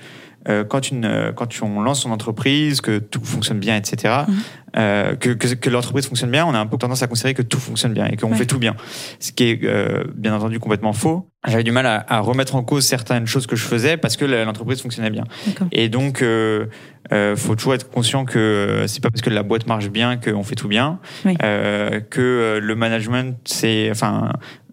euh, 0.49 0.65
quand, 0.65 0.91
une, 0.91 1.33
quand 1.35 1.49
on 1.63 1.81
lance 1.81 2.03
son 2.03 2.11
entreprise, 2.11 2.81
que 2.81 2.99
tout 2.99 3.25
fonctionne 3.25 3.59
bien, 3.59 3.77
etc., 3.77 4.15
mmh. 4.27 4.33
euh, 4.77 5.17
que, 5.17 5.31
que, 5.31 5.55
que 5.55 5.71
l'entreprise 5.71 6.07
fonctionne 6.07 6.31
bien, 6.31 6.47
on 6.47 6.55
a 6.55 6.59
un 6.59 6.67
peu 6.67 6.77
tendance 6.77 7.03
à 7.03 7.07
considérer 7.07 7.35
que 7.35 7.43
tout 7.43 7.61
fonctionne 7.61 7.93
bien 7.93 8.07
et 8.07 8.17
qu'on 8.17 8.31
ouais. 8.31 8.37
fait 8.37 8.47
tout 8.47 8.59
bien. 8.59 8.75
Ce 9.21 9.33
qui 9.33 9.45
est 9.45 9.65
euh, 9.65 10.05
bien 10.15 10.35
entendu 10.35 10.59
complètement 10.59 10.93
faux. 10.93 11.31
J'avais 11.47 11.63
du 11.63 11.73
mal 11.73 11.87
à, 11.87 12.05
à, 12.09 12.21
remettre 12.21 12.55
en 12.55 12.63
cause 12.63 12.87
certaines 12.87 13.27
choses 13.27 13.47
que 13.47 13.57
je 13.57 13.65
faisais 13.65 13.97
parce 13.97 14.17
que 14.17 14.25
l'entreprise 14.25 14.81
fonctionnait 14.81 15.11
bien. 15.11 15.25
Et 15.73 15.91
donc, 15.91 16.23
euh, 16.23 16.67
euh, 17.13 17.37
faut 17.37 17.55
toujours 17.55 17.75
être 17.75 17.91
conscient 17.91 18.25
que 18.25 18.85
c'est 18.87 19.03
pas 19.03 19.11
parce 19.11 19.21
que 19.21 19.29
la 19.29 19.43
boîte 19.43 19.67
marche 19.67 19.91
bien 19.91 20.17
qu'on 20.17 20.43
fait 20.43 20.55
tout 20.55 20.69
bien, 20.69 21.01
oui. 21.27 21.37
euh, 21.43 22.01
que 22.01 22.59
le 22.63 22.75
management, 22.75 23.37
c'est, 23.45 23.91
enfin, 23.91 24.33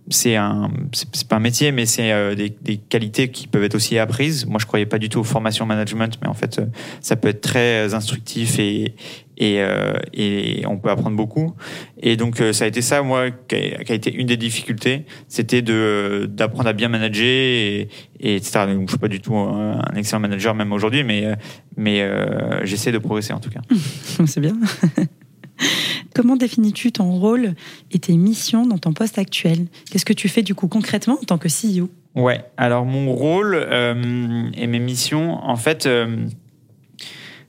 c'est 0.10 0.36
un 0.36 0.72
c'est 0.93 1.27
pas 1.27 1.38
un 1.38 1.39
métier 1.39 1.72
mais 1.72 1.86
c'est 1.86 2.12
euh, 2.12 2.36
des, 2.36 2.53
des, 2.62 2.77
qualités 2.77 3.29
qui 3.29 3.48
peuvent 3.48 3.63
être 3.63 3.75
aussi 3.75 3.98
apprises. 3.98 4.46
Moi 4.46 4.58
je 4.60 4.65
croyais 4.65 4.86
pas 4.86 4.98
du 4.98 5.10
tout 5.10 5.20
aux 5.20 5.24
formations 5.24 5.65
management 5.65 6.17
mais 6.22 6.27
en 6.27 6.34
fait 6.34 6.60
euh, 6.60 6.65
ça 7.01 7.15
peut 7.15 7.29
être 7.29 7.41
très 7.41 7.93
instructif 7.93 8.60
et 8.60 8.96
et, 9.41 9.60
euh, 9.60 9.93
et 10.13 10.63
on 10.67 10.77
peut 10.77 10.89
apprendre 10.89 11.17
beaucoup. 11.17 11.55
Et 12.00 12.15
donc 12.15 12.39
euh, 12.39 12.53
ça 12.53 12.65
a 12.65 12.67
été 12.67 12.81
ça 12.81 13.01
moi 13.01 13.31
qui 13.31 13.55
a, 13.55 13.93
été 13.93 14.13
une 14.13 14.27
des 14.27 14.38
difficultés 14.38 15.05
c'était 15.27 15.63
de 15.63 16.29
d'apprendre 16.29 16.70
à 16.70 16.74
bien 16.74 16.89
manager 16.89 17.25
et, 17.25 17.89
et 18.20 18.36
etc. 18.36 18.65
Donc 18.67 18.88
je 18.88 18.91
suis 18.91 19.00
pas 19.00 19.08
du 19.08 19.20
tout 19.20 19.36
un, 19.36 19.79
un 19.79 19.96
excellent 19.96 20.20
manager 20.20 20.53
même 20.53 20.72
aujourd'hui 20.72 21.03
mais 21.03 21.36
mais 21.75 22.01
euh, 22.01 22.63
j'essaie 22.65 22.91
de 22.91 23.00
progresser 23.00 23.34
en 23.34 23.39
tout 23.39 23.50
cas. 23.50 23.62
C'est 24.25 24.41
bien 24.41 24.58
Comment 26.15 26.36
définis-tu 26.36 26.91
ton 26.91 27.12
rôle 27.12 27.53
et 27.91 28.00
tes 28.00 28.18
missions 28.18 28.65
dans 28.65 28.77
ton 28.77 28.94
poste 28.94 29.18
actuel? 29.18 29.68
Qu'est-ce 29.89 30.06
que 30.06 30.13
tu 30.13 30.30
fais 30.30 30.44
du 30.44 30.56
coup 30.56 30.68
concrètement 30.68 31.18
en 31.22 31.25
tant 31.25 31.38
que 31.38 31.48
CEO 31.48 31.89
Ouais, 32.15 32.44
alors 32.58 32.86
mon 32.86 33.13
rôle 33.13 33.56
euh, 33.56 34.50
et 34.53 34.68
mes 34.68 34.80
missions, 34.80 35.34
en 35.44 35.56
fait, 35.56 35.86
euh, 35.86 36.25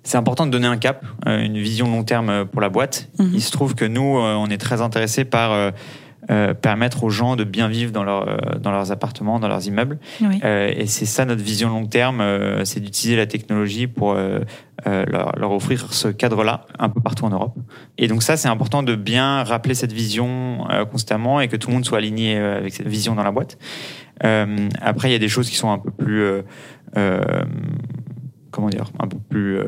c'est 0.04 0.16
important 0.16 0.46
de 0.46 0.52
donner 0.52 0.68
un 0.68 0.76
cap, 0.76 1.04
euh, 1.26 1.40
une 1.40 1.58
vision 1.58 1.88
long 1.88 2.04
terme 2.04 2.46
pour 2.46 2.60
la 2.60 2.68
boîte. 2.68 3.08
Mhm. 3.18 3.32
Il 3.34 3.42
se 3.42 3.50
trouve 3.50 3.74
que 3.74 3.84
nous, 3.84 4.02
on 4.02 4.46
est 4.46 4.58
très 4.58 4.80
intéressés 4.80 5.24
par 5.24 5.72
euh, 6.32 6.54
permettre 6.54 7.04
aux 7.04 7.10
gens 7.10 7.36
de 7.36 7.44
bien 7.44 7.68
vivre 7.68 7.92
dans, 7.92 8.04
leur, 8.04 8.26
euh, 8.26 8.36
dans 8.58 8.70
leurs 8.70 8.90
appartements, 8.90 9.38
dans 9.38 9.48
leurs 9.48 9.66
immeubles. 9.66 9.98
Oui. 10.22 10.40
Euh, 10.44 10.72
et 10.74 10.86
c'est 10.86 11.04
ça 11.04 11.26
notre 11.26 11.42
vision 11.42 11.68
long 11.68 11.84
terme, 11.84 12.22
c'est 12.64 12.80
d'utiliser 12.80 13.16
la 13.16 13.26
technologie 13.26 13.86
pour 13.86 14.14
leur, 14.14 15.36
leur, 15.36 15.50
offrir 15.52 15.92
ce 15.92 16.08
cadre-là 16.08 16.66
un 16.78 16.88
peu 16.88 17.00
partout 17.00 17.26
en 17.26 17.30
Europe. 17.30 17.54
Et 17.98 18.08
donc 18.08 18.22
ça, 18.22 18.36
c'est 18.36 18.48
important 18.48 18.82
de 18.82 18.94
bien 18.94 19.42
rappeler 19.42 19.74
cette 19.74 19.92
vision 19.92 20.66
constamment 20.90 21.40
et 21.40 21.48
que 21.48 21.56
tout 21.56 21.68
le 21.68 21.74
monde 21.74 21.84
soit 21.84 21.98
aligné 21.98 22.36
avec 22.36 22.72
cette 22.72 22.88
vision 22.88 23.14
dans 23.14 23.24
la 23.24 23.30
boîte. 23.32 23.58
après, 24.20 25.10
il 25.10 25.12
y 25.12 25.16
a 25.16 25.20
des 25.20 25.28
choses 25.28 25.50
qui 25.50 25.56
sont 25.56 25.70
un 25.70 25.78
peu 25.78 25.90
plus, 25.90 26.42
comment 28.50 28.68
dire, 28.68 28.90
un 28.98 29.08
peu 29.08 29.18
plus 29.28 29.58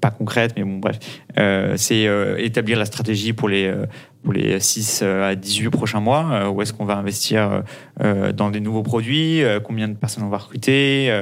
pas 0.00 0.10
concrète, 0.10 0.54
mais 0.56 0.64
bon, 0.64 0.78
bref. 0.78 0.98
Euh, 1.38 1.74
c'est 1.76 2.06
euh, 2.06 2.36
établir 2.38 2.78
la 2.78 2.84
stratégie 2.84 3.32
pour 3.32 3.48
les, 3.48 3.66
euh, 3.66 3.86
pour 4.22 4.32
les 4.32 4.60
6 4.60 5.02
à 5.02 5.34
18 5.34 5.70
prochains 5.70 6.00
mois. 6.00 6.48
où 6.50 6.62
est-ce 6.62 6.72
qu'on 6.72 6.84
va 6.84 6.96
investir 6.96 7.62
dans 8.00 8.50
des 8.50 8.60
nouveaux 8.60 8.84
produits 8.84 9.42
Combien 9.64 9.88
de 9.88 9.94
personnes 9.94 10.22
on 10.22 10.28
va 10.28 10.38
recruter 10.38 11.12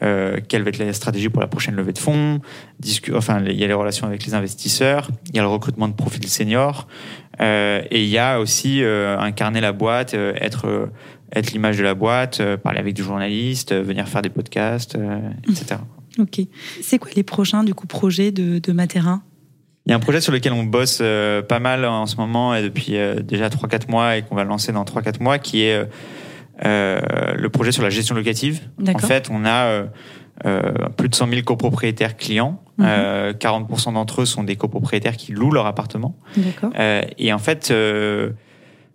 Quelle 0.00 0.62
va 0.62 0.68
être 0.68 0.78
la 0.78 0.92
stratégie 0.92 1.30
pour 1.30 1.40
la 1.40 1.48
prochaine 1.48 1.74
levée 1.74 1.94
de 1.94 1.98
fonds 1.98 2.40
Enfin, 3.14 3.42
il 3.46 3.58
y 3.58 3.64
a 3.64 3.66
les 3.66 3.72
relations 3.72 4.06
avec 4.06 4.26
les 4.26 4.34
investisseurs. 4.34 5.08
Il 5.30 5.36
y 5.36 5.38
a 5.38 5.42
le 5.42 5.48
recrutement 5.48 5.88
de 5.88 5.94
profils 5.94 6.28
seniors. 6.28 6.88
et 7.40 8.02
il 8.02 8.08
y 8.08 8.18
a 8.18 8.38
aussi 8.38 8.82
incarner 8.84 9.62
la 9.62 9.72
boîte, 9.72 10.12
être 10.12 10.90
être 11.34 11.52
l'image 11.52 11.78
de 11.78 11.84
la 11.84 11.94
boîte, 11.94 12.42
parler 12.56 12.80
avec 12.80 12.92
des 12.92 13.02
journalistes, 13.02 13.74
venir 13.74 14.06
faire 14.08 14.20
des 14.20 14.28
podcasts, 14.28 14.98
etc. 15.48 15.76
Ok. 16.18 16.40
C'est 16.80 16.98
quoi 16.98 17.10
les 17.16 17.22
prochains 17.22 17.64
du 17.64 17.74
coup 17.74 17.86
projets 17.86 18.32
de, 18.32 18.58
de 18.58 18.72
il 19.86 19.90
y 19.90 19.92
a 19.92 19.96
un 19.96 20.00
projet 20.00 20.20
sur 20.20 20.32
lequel 20.32 20.52
on 20.52 20.62
bosse 20.62 21.00
euh, 21.02 21.42
pas 21.42 21.58
mal 21.58 21.84
en 21.84 22.06
ce 22.06 22.16
moment 22.16 22.54
et 22.54 22.62
depuis 22.62 22.96
euh, 22.96 23.16
déjà 23.16 23.48
3-4 23.48 23.90
mois 23.90 24.16
et 24.16 24.22
qu'on 24.22 24.36
va 24.36 24.44
lancer 24.44 24.70
dans 24.72 24.84
3-4 24.84 25.20
mois, 25.20 25.38
qui 25.38 25.62
est 25.62 25.88
euh, 26.64 27.00
le 27.34 27.48
projet 27.48 27.72
sur 27.72 27.82
la 27.82 27.90
gestion 27.90 28.14
locative. 28.14 28.60
En 28.86 28.98
fait, 28.98 29.28
on 29.30 29.44
a 29.44 29.86
plus 30.96 31.08
de 31.08 31.14
100 31.14 31.28
000 31.28 31.42
copropriétaires 31.42 32.16
clients. 32.16 32.62
Mhm. 32.78 32.86
Mm 32.86 32.88
-hmm. 32.88 33.32
40% 33.38 33.92
d'entre 33.92 34.22
eux 34.22 34.26
sont 34.26 34.44
des 34.44 34.56
copropriétaires 34.56 35.16
qui 35.16 35.32
louent 35.32 35.52
leur 35.52 35.66
appartement. 35.66 36.16
et 37.18 37.32
en 37.32 37.38
fait 37.38 37.72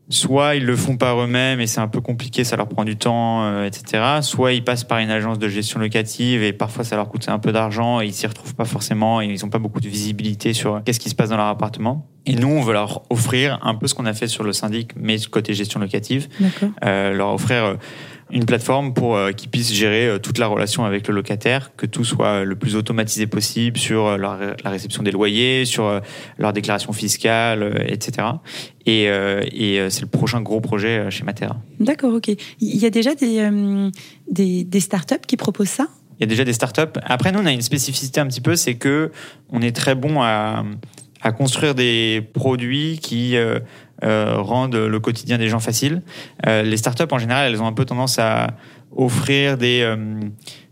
soit 0.09 0.55
ils 0.55 0.65
le 0.65 0.75
font 0.75 0.97
par 0.97 1.19
eux-mêmes 1.21 1.59
et 1.59 1.67
c'est 1.67 1.81
un 1.81 1.87
peu 1.87 2.01
compliqué, 2.01 2.43
ça 2.43 2.55
leur 2.55 2.67
prend 2.67 2.85
du 2.85 2.95
temps, 2.95 3.43
euh, 3.43 3.65
etc. 3.65 4.03
Soit 4.21 4.53
ils 4.53 4.63
passent 4.63 4.83
par 4.83 4.99
une 4.99 5.09
agence 5.09 5.39
de 5.39 5.49
gestion 5.49 5.79
locative 5.79 6.43
et 6.43 6.53
parfois 6.53 6.83
ça 6.83 6.95
leur 6.95 7.09
coûte 7.09 7.27
un 7.27 7.39
peu 7.39 7.51
d'argent 7.51 8.01
et 8.01 8.05
ils 8.05 8.13
s'y 8.13 8.27
retrouvent 8.27 8.55
pas 8.55 8.65
forcément 8.65 9.21
et 9.21 9.25
ils 9.25 9.41
n'ont 9.43 9.49
pas 9.49 9.59
beaucoup 9.59 9.81
de 9.81 9.89
visibilité 9.89 10.53
sur 10.53 10.81
qu'est-ce 10.83 10.99
qui 10.99 11.09
se 11.09 11.15
passe 11.15 11.29
dans 11.29 11.37
leur 11.37 11.47
appartement. 11.47 12.07
Et 12.25 12.35
nous, 12.35 12.49
on 12.49 12.61
veut 12.61 12.73
leur 12.73 13.03
offrir 13.09 13.59
un 13.63 13.75
peu 13.75 13.87
ce 13.87 13.95
qu'on 13.95 14.05
a 14.05 14.13
fait 14.13 14.27
sur 14.27 14.43
le 14.43 14.51
syndic, 14.51 14.91
mais 14.97 15.17
côté 15.19 15.53
gestion 15.53 15.79
locative, 15.79 16.27
euh, 16.83 17.13
leur 17.13 17.33
offrir 17.33 17.77
une 18.29 18.45
plateforme 18.45 18.93
pour 18.93 19.15
euh, 19.15 19.31
qu'ils 19.31 19.49
puissent 19.49 19.73
gérer 19.73 20.07
euh, 20.07 20.17
toute 20.19 20.37
la 20.37 20.47
relation 20.47 20.85
avec 20.85 21.07
le 21.07 21.13
locataire, 21.13 21.71
que 21.77 21.85
tout 21.85 22.03
soit 22.03 22.43
le 22.43 22.55
plus 22.55 22.75
automatisé 22.75 23.27
possible 23.27 23.77
sur 23.77 24.05
euh, 24.05 24.17
la 24.17 24.69
réception 24.69 25.03
des 25.03 25.11
loyers, 25.11 25.65
sur 25.65 26.01
leur 26.37 26.53
déclaration 26.53 26.91
fiscale, 26.93 27.85
etc. 27.87 28.27
Et, 28.85 29.03
et 29.05 29.89
c'est 29.89 30.01
le 30.01 30.07
prochain 30.07 30.41
gros 30.41 30.61
projet 30.61 31.09
chez 31.11 31.23
Matera. 31.23 31.57
D'accord, 31.79 32.13
ok. 32.13 32.29
Il 32.59 32.77
y 32.77 32.85
a 32.85 32.89
déjà 32.89 33.15
des, 33.15 33.49
des, 34.31 34.63
des 34.63 34.79
startups 34.79 35.25
qui 35.27 35.37
proposent 35.37 35.67
ça? 35.69 35.87
Il 36.19 36.21
y 36.21 36.23
a 36.23 36.27
déjà 36.27 36.43
des 36.43 36.53
startups. 36.53 36.99
Après, 37.03 37.31
nous, 37.31 37.39
on 37.39 37.45
a 37.45 37.51
une 37.51 37.61
spécificité 37.61 38.19
un 38.19 38.27
petit 38.27 38.41
peu, 38.41 38.55
c'est 38.55 38.75
que 38.75 39.11
on 39.49 39.61
est 39.61 39.75
très 39.75 39.95
bon 39.95 40.21
à, 40.21 40.63
à 41.21 41.31
construire 41.31 41.75
des 41.75 42.27
produits 42.33 42.99
qui 42.99 43.35
euh, 43.35 43.59
rendent 44.03 44.75
le 44.75 44.99
quotidien 44.99 45.37
des 45.37 45.49
gens 45.49 45.59
facile. 45.59 46.01
Euh, 46.45 46.61
les 46.63 46.77
startups 46.77 47.11
en 47.11 47.17
général, 47.19 47.51
elles 47.51 47.61
ont 47.61 47.67
un 47.67 47.73
peu 47.73 47.85
tendance 47.85 48.19
à 48.19 48.47
offrir 48.95 49.57
des 49.57 49.85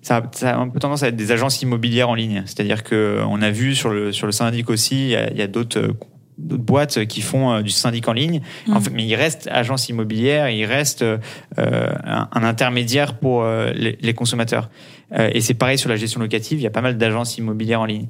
ça, 0.01 0.22
ça, 0.34 0.55
a 0.55 0.60
un 0.60 0.70
peu 0.70 0.79
tendance 0.79 1.01
à 1.03 1.08
être 1.08 1.15
des 1.15 1.32
agences 1.32 1.62
immobilières 1.62 2.10
en 2.10 2.13
ligne. 2.15 2.44
C'est-à-dire 2.46 2.84
que 2.84 3.22
on 3.27 3.41
a 3.41 3.50
vu 3.50 3.75
sur 3.75 3.89
le 3.89 4.12
sur 4.12 4.27
le 4.27 4.32
syndic 4.32 4.70
aussi, 4.70 5.05
il 5.05 5.38
y 5.38 5.41
a, 5.41 5.44
a 5.44 5.48
d'autres 5.48 5.96
d'autres 6.38 6.63
boîtes 6.63 7.05
qui 7.05 7.22
font 7.22 7.53
euh, 7.53 7.62
du 7.62 7.70
syndic 7.70 8.08
en 8.08 8.13
ligne. 8.13 8.41
En 8.70 8.79
Mm. 8.79 8.82
fait, 8.82 8.89
mais 8.91 9.05
il 9.05 9.15
reste 9.15 9.48
agence 9.51 9.89
immobilière, 9.89 10.50
il 10.50 10.65
reste 10.65 11.01
euh, 11.01 11.17
un, 11.58 12.27
un 12.32 12.44
intermédiaire 12.44 13.17
pour 13.17 13.44
euh, 13.44 13.72
les, 13.74 13.98
les 14.01 14.13
consommateurs. 14.13 14.70
Euh, 15.12 15.30
et 15.34 15.42
c'est 15.42 15.54
pareil 15.54 15.78
sur 15.78 15.90
la 15.90 15.96
gestion 15.96 16.20
locative, 16.20 16.60
il 16.60 16.64
y 16.64 16.68
a 16.68 16.72
pas 16.72 16.82
mal 16.82 16.98
d'agences 16.98 17.38
immobilières 17.38 17.82
en 17.82 17.86
ligne. 17.86 18.08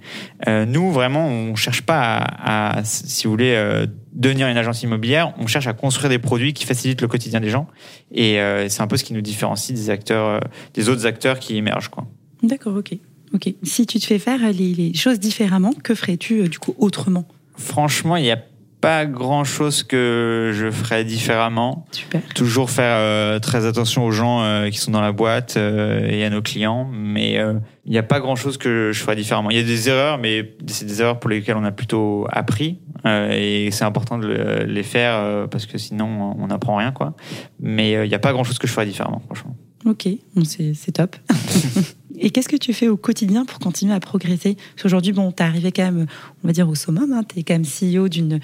Euh, 0.48 0.66
nous, 0.66 0.92
vraiment, 0.92 1.28
on 1.28 1.56
cherche 1.56 1.82
pas 1.82 2.18
à, 2.18 2.78
à, 2.80 2.84
si 2.84 3.26
vous 3.26 3.32
voulez, 3.32 3.54
euh, 3.56 3.86
devenir 4.14 4.48
une 4.48 4.58
agence 4.58 4.84
immobilière, 4.84 5.34
on 5.38 5.48
cherche 5.48 5.68
à 5.68 5.74
construire 5.74 6.10
des 6.10 6.20
produits 6.20 6.54
qui 6.54 6.66
facilitent 6.66 7.02
le 7.02 7.08
quotidien 7.08 7.42
des 7.42 7.50
gens. 7.50 7.68
Et 8.14 8.40
c'est 8.70 8.82
un 8.82 8.88
peu 8.88 8.96
ce 8.98 9.04
qui 9.04 9.14
nous 9.14 9.22
différencie 9.22 9.78
des 9.78 9.90
acteurs, 9.90 10.40
des 10.74 10.88
autres 10.88 11.06
acteurs 11.06 11.40
qui 11.40 11.58
émergent, 11.58 11.90
quoi. 11.90 12.08
D'accord, 12.42 12.78
ok. 12.78 12.98
Ok. 13.34 13.54
Si 13.64 13.86
tu 13.86 14.00
te 14.00 14.06
fais 14.06 14.20
faire 14.20 14.40
les, 14.54 14.74
les 14.74 14.94
choses 14.94 15.20
différemment, 15.20 15.74
que 15.84 15.94
ferais-tu 15.96 16.48
du 16.48 16.60
coup 16.60 16.76
autrement? 16.78 17.26
Franchement, 17.58 18.16
il 18.16 18.24
n'y 18.24 18.32
a 18.32 18.42
pas 18.86 19.06
grand 19.08 19.44
chose 19.44 19.82
que 19.84 20.52
je 20.54 20.70
ferais 20.70 21.04
différemment. 21.04 21.88
Super. 21.92 22.22
Toujours 22.36 22.70
faire 22.70 22.98
euh, 23.00 23.40
très 23.40 23.66
attention 23.66 24.06
aux 24.06 24.12
gens 24.12 24.44
euh, 24.44 24.70
qui 24.70 24.78
sont 24.78 24.92
dans 24.92 25.02
la 25.02 25.12
boîte 25.12 25.58
euh, 25.58 26.08
et 26.08 26.24
à 26.24 26.30
nos 26.30 26.42
clients, 26.44 26.88
mais 26.92 27.40
il 27.86 27.92
n'y 27.92 27.98
a 27.98 28.04
pas 28.04 28.20
grand 28.20 28.36
chose 28.36 28.58
que 28.58 28.92
je 28.94 29.00
ferais 29.02 29.16
différemment. 29.16 29.50
Il 29.50 29.58
y 29.58 29.60
a 29.60 29.64
des 29.64 29.90
erreurs, 29.90 30.18
mais 30.20 30.54
c'est 30.68 30.86
des 30.86 31.02
erreurs 31.02 31.20
pour 31.20 31.30
lesquelles 31.32 31.58
on 31.58 31.64
a 31.64 31.72
plutôt 31.72 32.28
appris 32.32 32.80
et 33.06 33.70
c'est 33.72 33.86
important 33.86 34.18
de 34.18 34.28
le- 34.28 34.64
les 34.66 34.82
faire 34.84 35.48
parce 35.50 35.66
que 35.66 35.78
sinon 35.78 36.36
on 36.40 36.48
n'apprend 36.48 36.76
rien, 36.78 36.92
quoi. 36.92 37.16
Mais 37.60 37.92
il 38.06 38.08
n'y 38.10 38.16
a 38.16 38.20
pas 38.20 38.34
grand 38.34 38.44
chose 38.44 38.58
que 38.60 38.68
je 38.68 38.72
ferais 38.74 38.86
différemment, 38.86 39.22
franchement. 39.26 39.56
Ok, 39.86 40.08
c'est 40.46 40.92
top. 40.92 41.16
Et 42.20 42.30
qu'est-ce 42.30 42.50
que 42.50 42.56
tu 42.56 42.74
fais 42.74 42.88
au 42.88 42.98
quotidien 42.98 43.46
pour 43.46 43.60
continuer 43.60 43.94
à 43.94 44.00
progresser? 44.00 44.56
Parce 44.56 44.84
qu'aujourd'hui, 44.84 45.12
bon, 45.14 45.32
tu 45.32 45.42
es 45.44 45.46
arrivé 45.46 45.72
quand 45.72 45.84
même, 45.84 46.06
on 46.44 46.48
va 46.48 46.54
dire, 46.54 46.68
au 46.70 46.76
summum. 46.76 47.12
Hein, 47.14 47.24
tu 47.28 47.40
es 47.40 47.44
quand 47.44 47.54
CEO 47.66 48.08
d'une- 48.10 48.40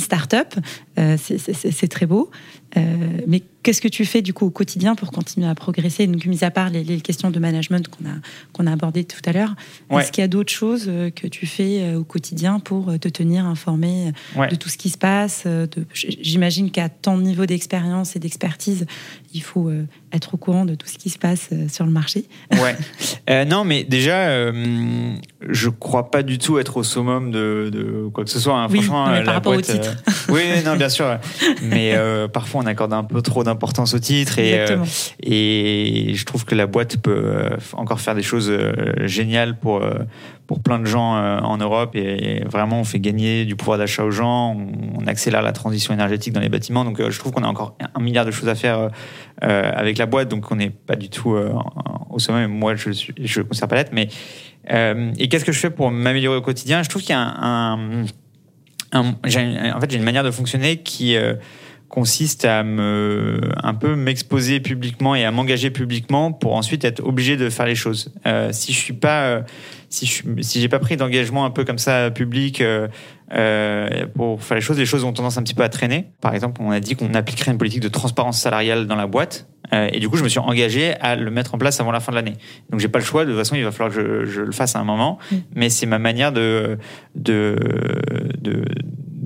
start-up. 0.00 0.54
Euh, 0.98 1.16
c'est 1.18 1.88
très 1.88 2.06
beau. 2.06 2.30
Euh, 2.76 2.80
mais 3.26 3.42
qu'est-ce 3.62 3.80
que 3.80 3.88
tu 3.88 4.04
fais 4.04 4.22
du 4.22 4.32
coup 4.32 4.46
au 4.46 4.50
quotidien 4.50 4.94
pour 4.94 5.10
continuer 5.10 5.46
à 5.48 5.54
progresser? 5.54 6.06
Donc, 6.06 6.24
mis 6.26 6.44
à 6.44 6.50
part 6.50 6.68
les, 6.70 6.84
les 6.84 7.00
questions 7.00 7.30
de 7.30 7.38
management 7.38 7.88
qu'on 7.88 8.04
a, 8.08 8.12
qu'on 8.52 8.66
a 8.66 8.72
abordées 8.72 9.04
tout 9.04 9.20
à 9.24 9.32
l'heure, 9.32 9.54
Ouais. 9.90 10.02
est-ce 10.02 10.12
qu'il 10.12 10.22
y 10.22 10.24
a 10.24 10.28
d'autres 10.28 10.52
choses 10.52 10.86
euh, 10.88 11.10
que 11.10 11.26
tu 11.26 11.46
fais 11.46 11.80
euh, 11.82 11.98
au 11.98 12.04
quotidien 12.04 12.58
pour 12.60 12.98
te 12.98 13.08
tenir 13.08 13.46
informé 13.46 14.12
Ouais. 14.36 14.48
de 14.48 14.56
tout 14.56 14.68
ce 14.68 14.76
qui 14.76 14.90
se 14.90 14.98
passe 14.98 15.46
de- 15.46 15.68
J'imagine 15.94 16.70
qu'à 16.70 16.88
ton 16.88 17.18
niveau 17.18 17.46
d'expérience 17.46 18.14
et 18.16 18.18
d'expertise, 18.18 18.86
il 19.34 19.42
faut 19.42 19.70
être 20.12 20.34
au 20.34 20.36
courant 20.36 20.64
de 20.64 20.74
tout 20.74 20.86
ce 20.86 20.98
qui 20.98 21.10
se 21.10 21.18
passe 21.18 21.50
sur 21.72 21.84
le 21.86 21.92
marché. 21.92 22.24
Ouais. 22.52 22.76
Euh, 23.28 23.44
non, 23.44 23.64
mais 23.64 23.82
déjà, 23.82 24.28
euh, 24.28 25.16
je 25.48 25.68
crois 25.68 26.12
pas 26.12 26.22
du 26.22 26.38
tout 26.38 26.58
être 26.60 26.76
au 26.76 26.84
summum 26.84 27.32
de, 27.32 27.70
de 27.72 28.08
quoi 28.14 28.22
que 28.24 28.30
ce 28.30 28.38
soit. 28.38 28.54
hein. 28.56 28.68
Franchement, 28.68 29.06
mais 29.06 29.16
par 29.16 29.24
la 29.24 29.32
rapport 29.32 29.52
au 29.52 29.56
boîte, 29.56 29.70
euh, 29.70 29.78
titre. 29.78 29.96
oui, 30.28 30.42
non, 30.64 30.76
bien 30.76 30.88
sûr. 30.88 31.18
Mais 31.62 31.96
parfois, 32.32 32.60
on 32.62 32.65
accorde 32.66 32.92
un 32.92 33.04
peu 33.04 33.22
trop 33.22 33.44
d'importance 33.44 33.94
au 33.94 33.98
titre 33.98 34.38
et, 34.38 34.58
euh, 34.58 34.84
et 35.22 36.12
je 36.14 36.24
trouve 36.24 36.44
que 36.44 36.54
la 36.54 36.66
boîte 36.66 36.96
peut 36.98 37.22
euh, 37.24 37.56
encore 37.72 38.00
faire 38.00 38.14
des 38.14 38.22
choses 38.22 38.50
euh, 38.50 39.06
géniales 39.06 39.58
pour 39.58 39.82
pour 40.46 40.60
plein 40.60 40.78
de 40.78 40.84
gens 40.84 41.14
en 41.42 41.56
Europe 41.56 41.96
et 41.96 42.44
vraiment 42.44 42.80
on 42.80 42.84
fait 42.84 43.00
gagner 43.00 43.44
du 43.44 43.56
pouvoir 43.56 43.78
d'achat 43.78 44.04
aux 44.04 44.12
gens, 44.12 44.56
on, 44.96 45.06
accélère 45.06 45.42
la 45.42 45.52
transition 45.52 45.92
énergétique 45.92 46.32
dans 46.32 46.40
les 46.40 46.48
bâtiments. 46.48 46.84
Donc 46.84 47.00
je 47.00 47.18
trouve 47.18 47.32
qu'on 47.32 47.42
a 47.42 47.48
encore 47.48 47.76
un 47.94 48.00
milliard 48.00 48.24
de 48.24 48.30
choses 48.30 48.48
à 48.48 48.54
faire 48.54 48.90
avec 49.40 49.98
la 49.98 50.06
boîte, 50.06 50.28
donc 50.28 50.50
on 50.52 50.56
n'est 50.56 50.70
pas 50.70 50.94
du 50.94 51.08
tout 51.08 51.36
au 52.10 52.18
sommet. 52.20 52.46
Moi, 52.46 52.76
je 52.76 52.92
suis, 52.92 53.14
je 53.20 53.40
ne 53.40 53.44
considère 53.44 53.68
pas 53.68 53.74
l'être, 53.74 53.92
mais 53.92 54.08
euh, 54.70 55.12
et 55.18 55.28
qu'est-ce 55.28 55.44
que 55.44 55.52
je 55.52 55.58
fais 55.58 55.70
pour 55.70 55.90
m'améliorer 55.90 56.38
au 56.38 56.42
quotidien? 56.42 56.82
Je 56.82 56.88
trouve 56.88 57.02
qu'il 57.02 57.10
y 57.10 57.14
a 57.14 57.20
un, 57.20 58.04
en 58.92 59.14
fait 59.20 59.90
j'ai 59.90 59.96
une 59.96 60.02
manière 60.02 60.24
de 60.24 60.30
fonctionner 60.30 60.78
qui 60.78 61.16
euh, 61.16 61.34
consiste 61.88 62.44
à 62.44 62.62
me 62.62 63.40
un 63.62 63.74
peu 63.74 63.94
m'exposer 63.94 64.60
publiquement 64.60 65.14
et 65.14 65.24
à 65.24 65.30
m'engager 65.30 65.70
publiquement 65.70 66.32
pour 66.32 66.54
ensuite 66.54 66.84
être 66.84 67.04
obligé 67.04 67.36
de 67.36 67.48
faire 67.48 67.66
les 67.66 67.74
choses. 67.74 68.12
Euh, 68.26 68.50
si 68.52 68.72
je 68.72 68.78
suis 68.78 68.92
pas 68.92 69.26
euh, 69.26 69.40
si 69.88 70.06
je 70.06 70.22
si 70.42 70.60
j'ai 70.60 70.68
pas 70.68 70.78
pris 70.78 70.96
d'engagement 70.96 71.44
un 71.44 71.50
peu 71.50 71.64
comme 71.64 71.78
ça 71.78 72.10
public 72.10 72.62
euh, 73.32 74.06
pour 74.14 74.42
faire 74.42 74.56
les 74.56 74.60
choses, 74.60 74.78
les 74.78 74.86
choses 74.86 75.04
ont 75.04 75.12
tendance 75.12 75.38
un 75.38 75.42
petit 75.42 75.54
peu 75.54 75.62
à 75.62 75.68
traîner. 75.68 76.06
Par 76.20 76.34
exemple, 76.34 76.60
on 76.62 76.70
a 76.70 76.80
dit 76.80 76.94
qu'on 76.96 77.14
appliquerait 77.14 77.52
une 77.52 77.58
politique 77.58 77.82
de 77.82 77.88
transparence 77.88 78.40
salariale 78.40 78.86
dans 78.86 78.96
la 78.96 79.06
boîte. 79.06 79.48
Euh, 79.72 79.88
et 79.92 79.98
du 79.98 80.08
coup, 80.08 80.16
je 80.16 80.22
me 80.22 80.28
suis 80.28 80.38
engagé 80.38 80.94
à 81.00 81.16
le 81.16 81.28
mettre 81.30 81.54
en 81.54 81.58
place 81.58 81.80
avant 81.80 81.90
la 81.90 81.98
fin 81.98 82.12
de 82.12 82.16
l'année. 82.16 82.34
Donc, 82.70 82.78
j'ai 82.78 82.86
pas 82.86 83.00
le 83.00 83.04
choix. 83.04 83.24
De 83.24 83.30
toute 83.30 83.38
façon, 83.38 83.56
il 83.56 83.64
va 83.64 83.72
falloir 83.72 83.92
que 83.92 84.24
je, 84.24 84.30
je 84.30 84.42
le 84.42 84.52
fasse 84.52 84.76
à 84.76 84.78
un 84.78 84.84
moment. 84.84 85.18
Mm. 85.30 85.36
Mais 85.56 85.70
c'est 85.70 85.86
ma 85.86 85.98
manière 85.98 86.30
de 86.30 86.78
de 87.16 87.56
de- 88.38 88.64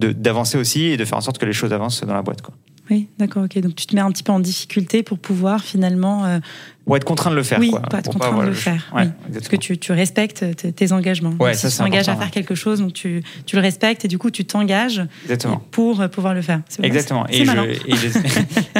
d'avancer 0.08 0.58
aussi 0.58 0.84
et 0.84 0.96
de 0.96 1.04
faire 1.04 1.18
en 1.18 1.22
sorte 1.22 1.38
que 1.38 1.46
les 1.46 1.52
choses 1.52 1.72
avancent 1.72 2.02
dans 2.04 2.14
la 2.14 2.22
boîte. 2.22 2.42
Quoi. 2.42 2.54
Oui, 2.90 3.06
d'accord, 3.18 3.44
ok. 3.44 3.56
Donc 3.60 3.76
tu 3.76 3.86
te 3.86 3.94
mets 3.94 4.00
un 4.00 4.10
petit 4.10 4.24
peu 4.24 4.32
en 4.32 4.40
difficulté 4.40 5.04
pour 5.04 5.20
pouvoir 5.20 5.62
finalement. 5.62 6.24
euh, 6.24 6.40
Pour 6.84 6.96
être 6.96 7.04
contraint 7.04 7.30
de 7.30 7.36
le 7.36 7.44
faire. 7.44 7.60
oui, 7.60 7.70
quoi. 7.70 7.78
pas 7.82 7.98
être 8.00 8.10
contraint 8.10 8.30
de 8.30 8.34
voilà, 8.34 8.48
le 8.50 8.54
je- 8.56 8.60
faire. 8.60 8.90
Ouais, 8.92 9.04
oui. 9.04 9.32
Parce 9.32 9.46
que 9.46 9.54
tu, 9.54 9.78
tu 9.78 9.92
respectes 9.92 10.44
tes, 10.74 10.90
engagements. 10.92 11.34
Ouais, 11.38 11.54
ça, 11.54 11.70
si 11.70 11.76
tu 11.76 11.82
t'engages 11.84 12.08
à 12.08 12.16
faire 12.16 12.24
ouais. 12.24 12.30
quelque 12.32 12.56
chose, 12.56 12.80
donc 12.80 12.92
tu, 12.92 13.22
tu 13.46 13.54
le 13.54 13.62
respectes 13.62 14.04
et 14.04 14.08
du 14.08 14.18
coup 14.18 14.32
tu 14.32 14.44
t'engages 14.44 15.02
Exactement. 15.22 15.62
pour 15.70 16.00
euh, 16.00 16.08
pouvoir 16.08 16.34
le 16.34 16.42
faire. 16.42 16.62
Exactement. 16.82 17.26
Et, 17.28 17.44
je- 17.44 17.52
les, 17.52 18.10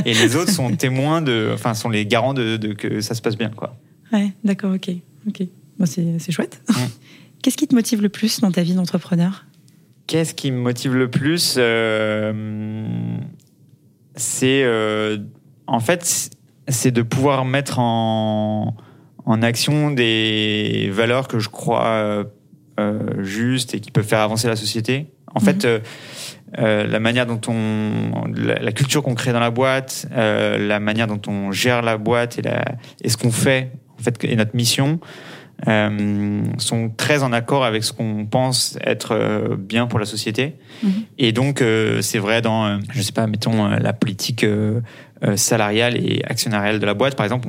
et 0.11 0.14
les 0.14 0.35
autres 0.35 0.51
sont 0.51 0.75
témoins 0.75 1.23
de, 1.23 1.53
enfin, 1.55 1.75
sont 1.75 1.88
les 1.88 2.05
garants 2.05 2.35
de, 2.35 2.57
de 2.57 2.73
que 2.73 3.01
ça 3.01 3.14
se 3.14 3.23
passe 3.23 3.37
bien, 3.37 3.51
quoi. 3.51 3.77
Ouais, 4.12 4.33
d'accord, 4.42 4.75
ok. 4.75 4.90
ok. 5.29 5.42
Bon, 5.79 5.87
c'est 5.87 6.18
c'est 6.18 6.33
chouette. 6.33 6.61
Mm. 6.68 6.75
Qu'est-ce 7.42 7.57
qui 7.57 7.68
te 7.68 7.75
motive 7.77 8.03
le 8.03 8.09
plus 8.09 8.40
dans 8.40 8.51
ta 8.51 8.62
vie 8.62 8.75
d'entrepreneur? 8.75 9.44
Qu'est-ce 10.11 10.35
qui 10.35 10.51
me 10.51 10.59
motive 10.59 10.96
le 10.96 11.09
plus 11.09 11.55
Euh, 11.57 12.33
C'est 14.16 14.64
euh, 14.64 15.18
en 15.68 15.79
fait, 15.79 16.31
c'est 16.66 16.90
de 16.90 17.03
pouvoir 17.03 17.44
mettre 17.44 17.79
en, 17.79 18.75
en 19.25 19.42
action 19.42 19.92
des 19.92 20.90
valeurs 20.92 21.29
que 21.29 21.38
je 21.38 21.49
crois 21.49 22.25
euh, 22.81 23.23
justes 23.23 23.75
et 23.75 23.79
qui 23.81 23.92
peuvent 23.92 24.05
faire 24.05 24.18
avancer 24.18 24.49
la 24.49 24.57
société. 24.57 25.07
En 25.33 25.38
Mhm. 25.38 25.44
fait, 25.46 25.64
euh, 26.59 26.87
la 26.88 26.99
manière 26.99 27.25
dont 27.27 27.40
on, 27.46 28.27
la, 28.35 28.55
la 28.59 28.73
culture 28.73 29.05
qu'on 29.05 29.14
crée 29.14 29.33
dans 29.33 29.38
la 29.38 29.53
boîte, 29.53 30.07
euh, 30.11 30.59
la 30.59 30.81
manière 30.81 31.07
dont 31.07 31.20
on 31.29 31.53
gère 31.53 31.83
la 31.83 31.99
boîte 31.99 32.37
et, 32.37 32.42
la, 32.42 32.64
et 33.05 33.09
ce 33.11 33.16
qu'on 33.16 33.31
fait, 33.31 33.70
en 33.96 34.03
fait, 34.03 34.25
et 34.25 34.35
notre 34.35 34.57
mission, 34.57 34.99
euh, 35.68 36.42
sont 36.59 36.90
très 36.96 37.23
en 37.23 37.33
accord 37.33 37.64
avec 37.64 37.85
ce 37.85 37.92
qu'on 37.92 38.25
pense 38.25 38.79
être 38.83 39.12
euh, 39.12 39.57
bien 39.59 39.87
pour 39.87 39.99
la 39.99 40.07
société. 40.07 40.55
Mhm. 40.83 40.92
Et 41.18 41.33
donc, 41.33 41.61
euh, 41.61 42.01
c'est 42.01 42.18
vrai 42.18 42.40
dans, 42.40 42.81
je 42.92 43.03
sais 43.03 43.12
pas, 43.12 43.27
mettons 43.27 43.68
la 43.68 43.92
politique 43.92 44.46
salariale 45.37 45.99
et 45.99 46.23
actionnariale 46.25 46.79
de 46.79 46.87
la 46.87 46.94
boîte. 46.94 47.14
Par 47.14 47.27
exemple, 47.27 47.49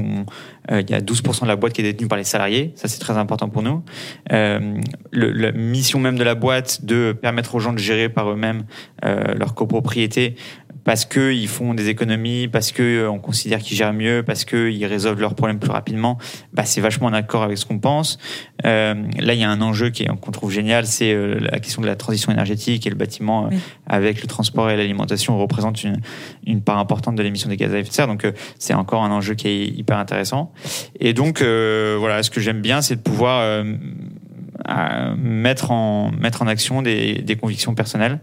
il 0.69 0.89
y 0.89 0.93
a 0.93 0.99
12% 0.99 1.43
de 1.43 1.47
la 1.47 1.55
boîte 1.55 1.71
qui 1.71 1.81
est 1.81 1.85
détenue 1.85 2.09
par 2.09 2.17
les 2.17 2.25
salariés. 2.25 2.73
Ça, 2.75 2.89
c'est 2.89 2.99
très 2.99 3.17
important 3.17 3.47
pour 3.47 3.63
nous. 3.63 3.81
Le, 4.29 4.81
la 5.11 5.51
mission 5.53 5.99
même 5.99 6.17
de 6.17 6.23
la 6.25 6.35
boîte 6.35 6.83
de 6.83 7.13
permettre 7.13 7.55
aux 7.55 7.59
gens 7.59 7.71
de 7.71 7.79
gérer 7.79 8.09
par 8.09 8.29
eux-mêmes 8.29 8.63
leur 9.03 9.55
copropriété 9.55 10.35
parce 10.83 11.05
qu'ils 11.05 11.47
font 11.47 11.73
des 11.73 11.89
économies, 11.89 12.47
parce 12.47 12.71
que 12.71 12.81
euh, 12.81 13.11
on 13.11 13.19
considère 13.19 13.59
qu'ils 13.59 13.77
gèrent 13.77 13.93
mieux, 13.93 14.23
parce 14.23 14.45
qu'ils 14.45 14.85
résolvent 14.85 15.21
leurs 15.21 15.35
problèmes 15.35 15.59
plus 15.59 15.71
rapidement, 15.71 16.17
bah, 16.53 16.65
c'est 16.65 16.81
vachement 16.81 17.07
en 17.07 17.13
accord 17.13 17.43
avec 17.43 17.57
ce 17.57 17.65
qu'on 17.65 17.79
pense. 17.79 18.17
Euh, 18.65 18.95
là, 19.19 19.33
il 19.33 19.39
y 19.39 19.43
a 19.43 19.49
un 19.49 19.61
enjeu 19.61 19.91
qu'on 19.91 20.31
trouve 20.31 20.51
génial, 20.51 20.85
c'est 20.85 21.13
euh, 21.13 21.37
la 21.39 21.59
question 21.59 21.81
de 21.81 21.87
la 21.87 21.95
transition 21.95 22.31
énergétique 22.31 22.85
et 22.87 22.89
le 22.89 22.95
bâtiment, 22.95 23.45
euh, 23.45 23.49
Oui. 23.51 23.59
avec 23.87 24.21
le 24.21 24.27
transport 24.27 24.69
et 24.69 24.77
l'alimentation, 24.77 25.37
représente 25.37 25.83
une, 25.83 25.99
une 26.45 26.61
part 26.61 26.77
importante 26.77 27.15
de 27.15 27.23
l'émission 27.23 27.49
des 27.49 27.57
gaz 27.57 27.73
à 27.73 27.79
effet 27.79 27.89
de 27.89 27.93
serre. 27.93 28.07
Donc, 28.07 28.25
c'est 28.59 28.73
encore 28.73 29.03
un 29.03 29.11
enjeu 29.11 29.35
qui 29.35 29.47
est 29.47 29.65
hyper 29.67 29.97
intéressant. 29.97 30.51
Et 30.99 31.13
donc, 31.13 31.41
euh, 31.41 31.95
voilà, 31.99 32.23
ce 32.23 32.29
que 32.29 32.39
j'aime 32.39 32.61
bien, 32.61 32.81
c'est 32.81 32.95
de 32.95 33.01
pouvoir 33.01 33.41
euh, 33.41 33.63
à 34.65 35.15
mettre 35.15 35.71
en 35.71 36.11
mettre 36.11 36.41
en 36.41 36.47
action 36.47 36.81
des, 36.81 37.15
des 37.21 37.35
convictions 37.35 37.73
personnelles 37.73 38.19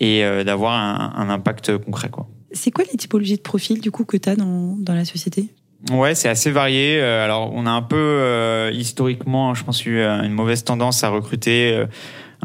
et 0.00 0.24
euh, 0.24 0.44
d'avoir 0.44 0.74
un, 0.74 1.12
un 1.16 1.28
impact 1.30 1.76
concret, 1.78 2.08
quoi. 2.10 2.26
C'est 2.52 2.70
quoi 2.70 2.84
les 2.90 2.96
typologies 2.96 3.36
de 3.36 3.42
profils 3.42 3.80
du 3.80 3.90
coup 3.90 4.04
que 4.04 4.16
tu 4.16 4.28
as 4.28 4.36
dans, 4.36 4.74
dans 4.78 4.94
la 4.94 5.04
société? 5.04 5.46
Ouais, 5.92 6.14
c'est 6.14 6.28
assez 6.28 6.50
varié. 6.50 6.98
Euh, 7.00 7.24
Alors, 7.24 7.52
on 7.54 7.66
a 7.66 7.70
un 7.70 7.82
peu 7.82 7.96
euh, 7.96 8.70
historiquement, 8.72 9.54
je 9.54 9.64
pense, 9.64 9.84
eu 9.86 9.98
euh, 9.98 10.22
une 10.22 10.32
mauvaise 10.32 10.64
tendance 10.64 11.04
à 11.04 11.08
recruter 11.10 11.72
euh, 11.76 11.86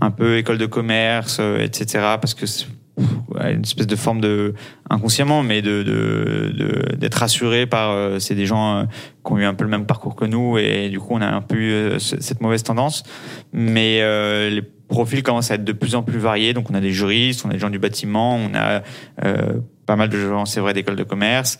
un 0.01 0.11
peu 0.11 0.37
école 0.37 0.57
de 0.57 0.65
commerce, 0.65 1.37
euh, 1.39 1.59
etc. 1.63 1.85
Parce 2.21 2.33
que 2.35 2.45
c'est 2.45 2.65
pff, 2.97 3.07
ouais, 3.29 3.53
une 3.53 3.61
espèce 3.61 3.87
de 3.87 3.95
forme 3.95 4.21
de 4.21 4.53
inconsciemment, 4.89 5.41
mais 5.41 5.61
de 5.63 5.81
de- 5.83 6.51
de- 6.55 6.95
d'être 6.95 7.15
rassuré 7.15 7.65
par 7.65 7.89
euh, 7.91 8.19
c'est 8.19 8.35
des 8.35 8.45
gens 8.45 8.85
qui 9.25 9.31
ont 9.31 9.37
eu 9.39 9.45
un 9.45 9.53
peu 9.55 9.63
le 9.63 9.69
même 9.71 9.85
parcours 9.87 10.15
que 10.15 10.25
nous 10.25 10.57
et 10.59 10.89
du 10.89 10.99
coup 10.99 11.13
on 11.15 11.21
a 11.21 11.27
un 11.27 11.41
peu 11.41 11.55
eu 11.55 11.99
ce- 11.99 12.19
cette 12.21 12.41
mauvaise 12.41 12.61
tendance. 12.61 13.03
Mais 13.51 13.99
euh, 14.01 14.49
les 14.51 14.61
profils 14.93 15.23
commencent 15.23 15.49
à 15.51 15.55
être 15.55 15.63
de 15.63 15.71
plus 15.73 15.95
en 15.95 16.03
plus 16.03 16.19
variés. 16.19 16.53
Donc 16.53 16.69
on 16.69 16.75
a 16.75 16.79
des 16.79 16.91
juristes, 16.91 17.43
on 17.45 17.49
a 17.49 17.53
des 17.53 17.59
gens 17.59 17.69
du 17.71 17.79
bâtiment, 17.79 18.35
on 18.35 18.53
a 18.53 18.83
euh, 19.23 19.59
pas 19.85 19.95
mal 19.95 20.09
de 20.09 20.17
gens, 20.17 20.45
c'est 20.45 20.59
vrai, 20.59 20.73
d'école 20.73 20.95
de 20.95 21.03
commerce. 21.03 21.59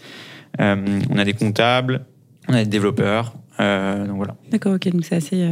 Euh, 0.61 0.99
on 1.09 1.17
a 1.17 1.25
des 1.25 1.33
comptables, 1.33 2.05
on 2.47 2.53
a 2.53 2.63
des 2.63 2.69
développeurs. 2.69 3.33
Euh, 3.59 4.05
donc 4.07 4.17
voilà. 4.17 4.35
D'accord, 4.51 4.75
ok, 4.75 4.87
donc 4.89 5.03
c'est 5.03 5.15
assez, 5.15 5.45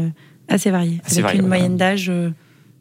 assez 0.47 0.69
varié. 0.71 1.01
Assez 1.03 1.15
Avec 1.15 1.23
varié, 1.23 1.39
une 1.39 1.47
voilà. 1.47 1.59
moyenne 1.63 1.77
d'âge. 1.77 2.11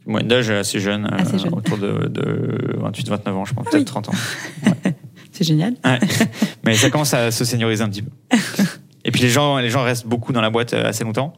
Moyenne 0.07 0.29
d'âge 0.29 0.51
assez 0.51 0.81
jeune, 0.81 1.09
Assez 1.13 1.39
jeune. 1.39 1.55
autour 1.55 1.79
de, 1.79 2.09
de 2.09 2.77
28-29 2.79 3.31
ans, 3.31 3.45
je 3.45 3.55
pense, 3.55 3.67
Ah 3.69 3.71
peut-être 3.71 3.81
oui. 3.81 3.85
30 3.85 4.09
ans. 4.11 4.13
C'est 5.33 5.45
génial. 5.45 5.75
Ouais. 5.85 5.99
Mais 6.65 6.75
ça 6.75 6.91
commence 6.91 7.15
à 7.15 7.31
se 7.31 7.45
senioriser 7.45 7.83
un 7.83 7.89
petit 7.89 8.03
peu. 8.03 8.11
Et 9.05 9.11
puis 9.11 9.23
les 9.23 9.31
gens, 9.31 9.59
les 9.59 9.71
gens 9.71 9.83
restent 9.83 10.07
beaucoup 10.07 10.33
dans 10.33 10.41
la 10.41 10.51
boîte 10.51 10.75
euh, 10.75 10.87
assez 10.87 11.05
longtemps. 11.05 11.35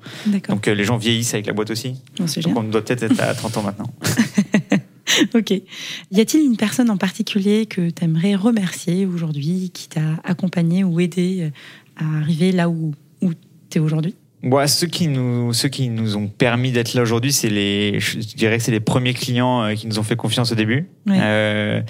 Donc 0.49 0.69
euh, 0.69 0.75
les 0.75 0.85
gens 0.85 0.97
vieillissent 0.97 1.35
avec 1.35 1.47
la 1.47 1.53
boîte 1.53 1.71
aussi. 1.71 1.95
Bon, 2.19 2.27
Donc 2.43 2.57
on 2.57 2.63
doit 2.65 2.85
peut-être 2.85 3.05
être 3.05 3.21
à 3.21 3.35
30 3.35 3.57
ans 3.59 3.63
maintenant. 3.63 3.91
Ok. 5.35 5.51
Y 5.51 6.21
a-t-il 6.21 6.45
une 6.45 6.57
personne 6.57 6.91
en 6.91 6.97
particulier 6.97 7.67
que 7.67 7.91
tu 7.91 8.05
aimerais 8.05 8.35
remercier 8.35 9.05
aujourd'hui, 9.07 9.71
qui 9.75 9.89
t'a 9.89 10.21
accompagné 10.25 10.85
ou 10.85 11.01
aidé 11.01 11.43
euh, 11.43 12.05
à 12.05 12.19
arriver 12.19 12.53
là 12.53 12.69
où, 12.69 12.95
où 13.21 13.33
tu 13.69 13.79
es 13.79 13.81
aujourd'hui? 13.81 14.15
Bon, 14.43 14.67
ceux 14.67 14.89
qui 14.89 15.07
nous, 15.07 15.53
ceux 15.53 15.69
qui 15.69 15.89
nous 15.89 16.17
ont 16.17 16.27
permis 16.27 16.73
d'être 16.73 16.95
là 16.95 17.03
aujourd'hui, 17.03 17.33
c'est 17.33 17.49
les, 17.49 18.01
je 18.01 18.19
dirais 18.19 18.59
que 18.59 18.63
c'est 18.65 18.73
les 18.73 18.81
premiers 18.81 19.15
clients 19.15 19.63
euh, 19.63 19.75
qui 19.75 19.87
nous 19.87 19.99
ont 20.01 20.03
fait 20.03 20.17
confiance 20.17 20.51
au 20.51 20.57
début. 20.57 20.89
Ouais. 21.07 21.17
Euh, 21.21 21.81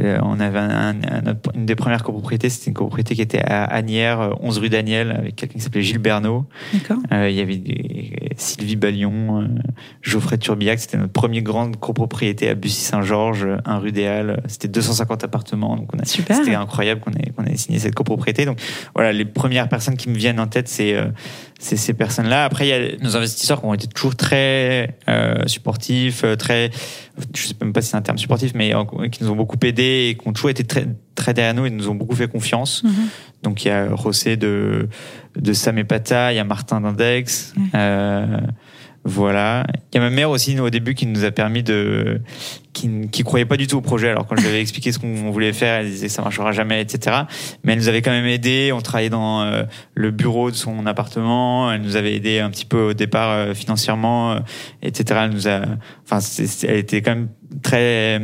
euh, 0.00 0.18
on 0.22 0.38
avait 0.38 0.58
un, 0.58 0.94
une 1.54 1.64
des 1.64 1.74
premières 1.76 2.02
copropriétés, 2.02 2.50
c'était 2.50 2.66
une 2.68 2.74
copropriété 2.74 3.14
qui 3.14 3.22
était 3.22 3.40
à 3.42 3.64
Agnières, 3.64 4.20
euh, 4.20 4.30
11 4.40 4.58
rue 4.58 4.68
Daniel, 4.68 5.12
avec 5.12 5.36
quelqu'un 5.36 5.54
qui 5.54 5.60
s'appelait 5.60 5.82
Gilles 5.82 5.98
Bernot. 5.98 6.44
D'accord. 6.74 6.98
Euh, 7.12 7.30
il 7.30 7.36
y 7.36 7.40
avait 7.40 7.56
des- 7.56 8.12
Sylvie 8.36 8.76
Ballion, 8.76 9.40
euh, 9.42 9.46
Geoffrey 10.02 10.36
Turbiac. 10.38 10.78
C'était 10.80 10.98
notre 10.98 11.12
première 11.12 11.42
grande 11.42 11.76
copropriété 11.78 12.48
à 12.50 12.54
Bussy-Saint-Georges, 12.54 13.44
euh, 13.44 13.56
1 13.64 13.78
rue 13.78 13.92
des 13.92 14.06
Halles. 14.06 14.42
C'était 14.46 14.68
250 14.68 15.24
appartements. 15.24 15.76
Donc 15.76 15.88
on 15.94 15.98
a. 15.98 16.04
C'était 16.04 16.54
incroyable 16.54 17.00
qu'on 17.00 17.12
ait, 17.12 17.30
qu'on 17.36 17.44
ait 17.44 17.56
signé 17.56 17.78
cette 17.78 17.94
copropriété. 17.94 18.44
Donc 18.44 18.58
voilà, 18.94 19.12
les 19.12 19.24
premières 19.24 19.68
personnes 19.68 19.96
qui 19.96 20.08
me 20.10 20.16
viennent 20.16 20.40
en 20.40 20.48
tête, 20.48 20.68
c'est 20.68 20.94
euh, 20.94 21.06
c'est 21.64 21.76
ces 21.76 21.94
personnes-là. 21.94 22.44
Après, 22.44 22.68
il 22.68 22.70
y 22.70 22.72
a 22.74 22.96
nos 22.98 23.16
investisseurs 23.16 23.60
qui 23.60 23.66
ont 23.66 23.72
été 23.72 23.86
toujours 23.86 24.16
très 24.16 24.98
euh, 25.08 25.46
supportifs, 25.46 26.22
euh, 26.22 26.36
très, 26.36 26.70
je 27.34 27.46
sais 27.46 27.54
même 27.58 27.72
pas 27.72 27.80
si 27.80 27.88
c'est 27.88 27.96
un 27.96 28.02
terme 28.02 28.18
supportif, 28.18 28.52
mais 28.54 28.74
euh, 28.74 28.84
qui 29.10 29.24
nous 29.24 29.30
ont 29.30 29.36
beaucoup 29.36 29.56
aidés 29.62 30.10
et 30.10 30.14
qui 30.14 30.28
ont 30.28 30.34
toujours 30.34 30.50
été 30.50 30.64
très, 30.64 30.86
très 31.14 31.32
derrière 31.32 31.54
nous 31.54 31.64
et 31.64 31.70
nous 31.70 31.88
ont 31.88 31.94
beaucoup 31.94 32.14
fait 32.14 32.28
confiance. 32.28 32.84
Mhm. 32.84 32.92
Donc 33.42 33.64
il 33.64 33.68
y 33.68 33.70
a 33.70 33.96
José 33.96 34.36
de, 34.36 34.90
de 35.36 35.52
Sam 35.54 35.78
et 35.78 35.84
Pata, 35.84 36.34
il 36.34 36.36
y 36.36 36.38
a 36.38 36.44
Martin 36.44 36.82
d'Index. 36.82 37.54
Euh, 37.74 38.40
voilà. 39.04 39.66
Il 39.92 39.96
y 39.96 39.98
a 39.98 40.02
ma 40.02 40.10
mère 40.10 40.28
aussi 40.30 40.58
au 40.60 40.68
début 40.68 40.94
qui 40.94 41.06
nous 41.06 41.24
a 41.24 41.30
permis 41.30 41.62
de. 41.62 42.20
Qui, 42.74 43.08
qui 43.10 43.22
croyait 43.22 43.46
pas 43.46 43.56
du 43.56 43.66
tout 43.66 43.78
au 43.78 43.80
projet. 43.80 44.10
Alors 44.10 44.26
quand 44.26 44.36
je 44.36 44.42
lui 44.42 44.48
avais 44.48 44.60
expliqué 44.60 44.92
ce 44.92 44.98
qu'on 44.98 45.30
voulait 45.30 45.54
faire, 45.54 45.80
elle 45.80 45.86
disait 45.86 46.08
que 46.08 46.12
ça 46.12 46.20
marchera 46.20 46.52
jamais, 46.52 46.82
etc. 46.82 47.22
Mais 47.62 47.72
elle 47.72 47.78
nous 47.78 47.88
avait 47.88 48.02
quand 48.02 48.10
même 48.10 48.26
aidé. 48.26 48.72
On 48.74 48.82
travaillait 48.82 49.08
dans 49.08 49.42
euh, 49.42 49.62
le 49.94 50.10
bureau 50.10 50.50
de 50.50 50.56
son 50.56 50.84
appartement. 50.84 51.72
Elle 51.72 51.80
nous 51.80 51.96
avait 51.96 52.14
aidé 52.14 52.40
un 52.40 52.50
petit 52.50 52.66
peu 52.66 52.90
au 52.90 52.92
départ 52.92 53.30
euh, 53.30 53.54
financièrement, 53.54 54.32
euh, 54.32 54.40
etc. 54.82 55.20
Elle 55.24 55.30
nous 55.30 55.48
a. 55.48 55.62
Enfin, 56.04 56.18
elle 56.64 56.76
était 56.76 57.00
quand 57.00 57.14
même 57.14 57.28
très 57.62 58.20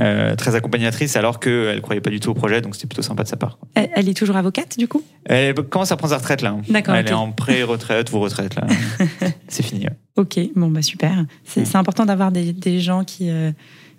euh, 0.00 0.34
très 0.36 0.54
accompagnatrice 0.54 1.16
alors 1.16 1.40
qu'elle 1.40 1.80
croyait 1.82 2.00
pas 2.00 2.10
du 2.10 2.20
tout 2.20 2.30
au 2.30 2.34
projet. 2.34 2.60
Donc 2.60 2.74
c'était 2.74 2.86
plutôt 2.86 3.02
sympa 3.02 3.22
de 3.24 3.28
sa 3.28 3.36
part. 3.36 3.58
Elle, 3.74 3.90
elle 3.94 4.08
est 4.08 4.14
toujours 4.16 4.36
avocate, 4.36 4.78
du 4.78 4.88
coup? 4.88 5.02
Elle 5.24 5.54
commence 5.54 5.92
à 5.92 5.96
prendre 5.96 6.12
sa 6.12 6.18
retraite 6.18 6.42
là? 6.42 6.56
D'accord, 6.68 6.94
Elle 6.94 7.08
est 7.08 7.12
en 7.12 7.32
pré-retraite 7.32 8.12
ou 8.12 8.20
retraite 8.20 8.54
là. 8.54 8.66
c'est 9.48 9.62
fini. 9.62 9.84
ouais. 9.84 9.96
Ok, 10.16 10.38
bon, 10.56 10.68
bah 10.68 10.82
super. 10.82 11.24
C'est 11.44 11.62
Mm. 11.62 11.64
c'est 11.66 11.76
important 11.78 12.06
d'avoir 12.06 12.32
des, 12.32 12.52
des 12.52 12.80
gens 12.80 13.04
qui, 13.04 13.30
euh, 13.30 13.50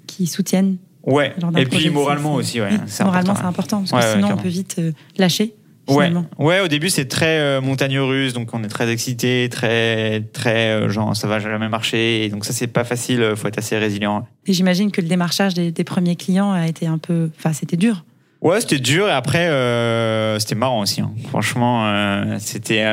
qui 0.08 0.28
soutiennent. 0.28 0.78
Ouais. 1.06 1.34
Et 1.58 1.66
puis 1.66 1.90
moralement 1.90 2.36
aussi, 2.36 2.62
ouais. 2.62 2.70
Oui, 2.72 2.78
moralement, 3.06 3.32
important, 3.34 3.36
c'est 3.36 3.46
important, 3.46 3.80
parce 3.80 3.92
que 3.92 3.96
Ouais, 3.96 4.22
sinon, 4.22 4.34
on 4.34 4.42
peut 4.42 4.48
vite 4.50 4.76
euh, 4.80 4.92
lâcher. 5.18 5.54
Ouais. 5.90 6.08
Finalement. 6.08 6.26
ouais, 6.40 6.62
au 6.62 6.68
début 6.70 6.90
c'est 6.90 7.06
très 7.06 7.40
euh, 7.40 7.60
montagne 7.60 8.00
russe, 8.00 8.32
donc 8.34 8.54
on 8.54 8.64
est 8.64 8.70
très 8.70 8.90
excité, 8.90 9.50
très 9.52 10.22
très 10.32 10.70
euh, 10.72 10.90
genre 10.90 11.14
ça 11.16 11.28
va 11.28 11.40
jamais 11.40 11.68
marcher, 11.68 12.24
et 12.24 12.30
donc 12.30 12.46
ça 12.46 12.54
c'est 12.54 12.68
pas 12.68 12.86
facile, 12.86 13.22
euh, 13.22 13.36
faut 13.36 13.48
être 13.50 13.58
assez 13.58 13.78
résilient. 13.78 14.26
Et 14.48 14.54
j'imagine 14.54 14.92
que 14.92 15.02
le 15.02 15.08
démarchage 15.08 15.54
des, 15.56 15.72
des 15.72 15.84
premiers 15.84 16.16
clients 16.16 16.52
a 16.54 16.68
été 16.68 16.88
un 16.88 16.98
peu. 17.00 17.30
Enfin, 17.38 17.52
c'était 17.52 17.76
dur. 17.76 18.06
Ouais, 18.42 18.62
c'était 18.62 18.80
dur 18.80 19.08
et 19.08 19.12
après 19.12 19.48
euh, 19.50 20.40
c'était 20.40 20.56
marrant 20.56 20.82
aussi. 20.82 21.02
hein. 21.02 21.12
Franchement, 21.30 22.38
c'était 22.40 22.84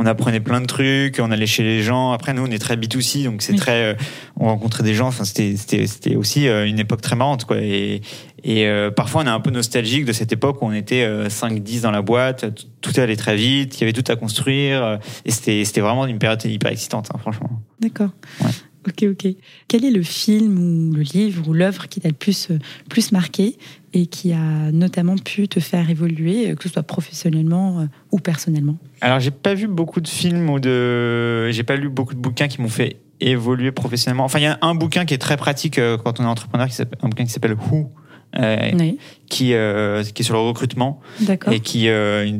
on 0.00 0.06
apprenait 0.06 0.40
plein 0.40 0.62
de 0.62 0.66
trucs, 0.66 1.18
on 1.20 1.30
allait 1.30 1.46
chez 1.46 1.62
les 1.62 1.82
gens. 1.82 2.12
Après 2.12 2.32
nous 2.32 2.42
on 2.42 2.50
est 2.50 2.58
très 2.58 2.76
B2C, 2.76 3.24
donc 3.24 3.42
c'est 3.42 3.52
Oui. 3.52 3.58
très 3.58 3.92
euh, 3.92 3.94
on 4.36 4.46
rencontrait 4.46 4.82
des 4.82 4.94
gens. 4.94 5.08
Enfin 5.08 5.24
c'était 5.24 6.16
aussi 6.16 6.48
euh, 6.48 6.66
une 6.66 6.78
époque 6.78 7.02
très 7.02 7.16
marrante 7.16 7.44
quoi. 7.44 7.58
Et 7.60 8.00
et 8.42 8.66
euh, 8.66 8.90
parfois 8.90 9.22
on 9.22 9.26
est 9.26 9.30
un 9.30 9.40
peu 9.40 9.50
nostalgique 9.50 10.06
de 10.06 10.12
cette 10.12 10.32
époque 10.32 10.62
où 10.62 10.66
on 10.66 10.72
était 10.72 11.06
5-10 11.28 11.82
dans 11.82 11.90
la 11.90 12.00
boîte, 12.00 12.46
tout, 12.80 12.92
allait 12.96 13.16
très 13.16 13.36
vite, 13.36 13.76
il 13.76 13.80
y 13.80 13.84
avait 13.84 13.92
tout 13.92 14.10
à 14.10 14.16
construire 14.16 14.82
euh, 14.82 14.96
et 15.26 15.30
c'était 15.30 15.62
c'était 15.66 15.82
vraiment 15.82 16.06
une 16.06 16.18
période 16.18 16.42
hyper 16.46 16.72
excitante, 16.72 17.10
hein, 17.14 17.18
franchement. 17.18 17.50
D'accord. 17.80 18.08
Ouais. 18.42 18.50
Ok, 18.86 19.04
ok. 19.10 19.34
Quel 19.68 19.84
est 19.84 19.90
le 19.90 20.02
film 20.02 20.58
ou 20.58 20.92
le 20.94 21.02
livre 21.02 21.46
ou 21.48 21.52
l'œuvre 21.52 21.86
qui 21.88 22.00
t'a 22.00 22.08
le 22.08 22.14
plus, 22.14 22.50
euh, 22.50 22.58
plus 22.88 23.12
marqué 23.12 23.56
et 23.92 24.06
qui 24.06 24.32
a 24.32 24.72
notamment 24.72 25.16
pu 25.16 25.48
te 25.48 25.60
faire 25.60 25.90
évoluer, 25.90 26.50
euh, 26.50 26.54
que 26.54 26.62
ce 26.62 26.70
soit 26.70 26.82
professionnellement 26.82 27.80
euh, 27.80 27.84
ou 28.10 28.18
personnellement? 28.18 28.78
Alors, 29.02 29.20
j'ai 29.20 29.30
pas 29.32 29.52
vu 29.54 29.66
beaucoup 29.68 30.00
de 30.00 30.08
films 30.08 30.48
ou 30.48 30.58
de. 30.60 31.50
J'ai 31.50 31.62
pas 31.62 31.76
lu 31.76 31.88
beaucoup 31.90 32.14
de 32.14 32.20
bouquins 32.20 32.48
qui 32.48 32.62
m'ont 32.62 32.68
fait 32.68 32.96
évoluer 33.20 33.70
professionnellement. 33.70 34.24
Enfin, 34.24 34.38
il 34.38 34.44
y 34.44 34.46
a 34.46 34.58
un 34.62 34.74
bouquin 34.74 35.04
qui 35.04 35.12
est 35.12 35.18
très 35.18 35.36
pratique 35.36 35.78
quand 36.02 36.20
on 36.20 36.24
est 36.24 36.26
entrepreneur, 36.26 36.66
qui 36.66 36.74
s'appelle- 36.74 36.98
un 37.02 37.08
bouquin 37.10 37.24
qui 37.24 37.30
s'appelle 37.32 37.54
Who, 37.70 37.90
euh, 38.38 38.70
Oui, 38.78 38.96
qui, 39.28 39.52
euh, 39.52 40.02
qui 40.04 40.22
est 40.22 40.24
sur 40.24 40.34
le 40.34 40.40
recrutement 40.40 41.00
d'accord. 41.20 41.52
et 41.52 41.60
qui 41.60 41.88
euh, 41.88 42.38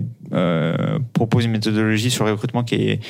propose 1.12 1.44
une 1.44 1.50
méthodologie 1.50 2.10
sur 2.10 2.24
le 2.24 2.32
recrutement 2.32 2.64
qui 2.64 2.76
est, 2.76 3.00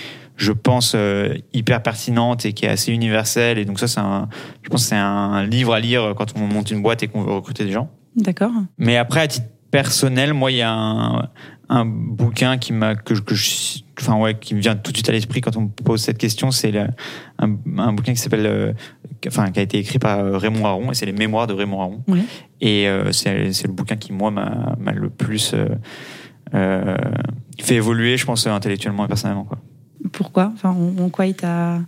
je 0.41 0.53
pense, 0.53 0.95
euh, 0.97 1.35
hyper 1.53 1.83
pertinente 1.83 2.47
et 2.47 2.55
qui 2.55 2.65
est 2.65 2.69
assez 2.69 2.93
universelle. 2.93 3.59
Et 3.59 3.67
donc 3.67 3.79
ça, 3.79 3.87
c'est 3.89 4.01
un, 4.01 4.29
je 4.63 4.71
pense, 4.71 4.83
que 4.85 4.89
c'est 4.89 4.97
un 4.97 5.45
livre 5.45 5.75
à 5.75 5.81
lire 5.81 6.15
quand 6.17 6.33
on 6.37 6.47
monte 6.47 6.71
une 6.71 6.81
boîte 6.81 7.03
et 7.03 7.09
qu'on 7.09 7.23
veut 7.23 7.33
recruter 7.33 7.65
des 7.65 7.73
gens. 7.73 7.91
D'accord. 8.17 8.53
Mais 8.79 8.97
après, 8.97 9.21
à 9.21 9.29
titre 9.29 9.47
personnel, 9.71 10.33
moi, 10.33 10.51
il 10.51 10.57
y 10.57 10.63
a 10.63 10.73
un, 10.73 11.29
un 11.69 11.85
bouquin 11.85 12.57
qui 12.57 12.73
m'a 12.73 12.95
que, 12.95 13.13
que 13.15 13.35
je, 13.35 13.81
enfin 14.01 14.17
ouais, 14.17 14.35
qui 14.39 14.55
me 14.55 14.61
vient 14.61 14.75
tout 14.77 14.93
de 14.93 14.97
suite 14.97 15.09
à 15.11 15.13
l'esprit 15.13 15.43
quand 15.43 15.57
on 15.59 15.63
me 15.63 15.69
pose 15.69 16.01
cette 16.01 16.19
question. 16.19 16.51
C'est 16.51 16.71
le- 16.73 16.89
un, 17.39 17.55
un 17.79 17.93
bouquin 17.93 18.13
qui 18.15 18.19
s'appelle, 18.19 18.47
euh, 18.47 18.73
enfin, 19.29 19.51
qui 19.51 19.61
a 19.61 19.63
été 19.63 19.79
écrit 19.79 19.99
par 19.99 20.19
euh, 20.21 20.39
Raymond 20.39 20.65
Aron 20.65 20.91
et 20.91 20.95
c'est 20.95 21.07
les 21.07 21.13
Mémoires 21.13 21.47
de 21.47 21.53
Raymond 21.53 21.81
Aron. 21.83 22.03
Ouais. 22.09 22.23
Et 22.63 22.89
euh, 22.89 23.13
c'est 23.13 23.53
c'est 23.53 23.67
le 23.69 23.73
bouquin 23.75 23.97
qui 23.97 24.13
moi 24.13 24.31
m'a 24.31 24.75
m'a 24.81 24.93
le 24.93 25.11
plus 25.11 25.53
euh, 25.55 25.67
euh, 26.55 26.97
fait 27.61 27.77
évoluer, 27.77 28.17
je 28.17 28.25
pense, 28.25 28.47
intellectuellement 28.47 29.05
et 29.05 29.09
personnellement. 29.09 29.45
Quoi. 29.45 29.59
Pourquoi 30.21 30.53
en, 30.65 31.09
quoi 31.09 31.25
il 31.25 31.35
t'a, 31.35 31.81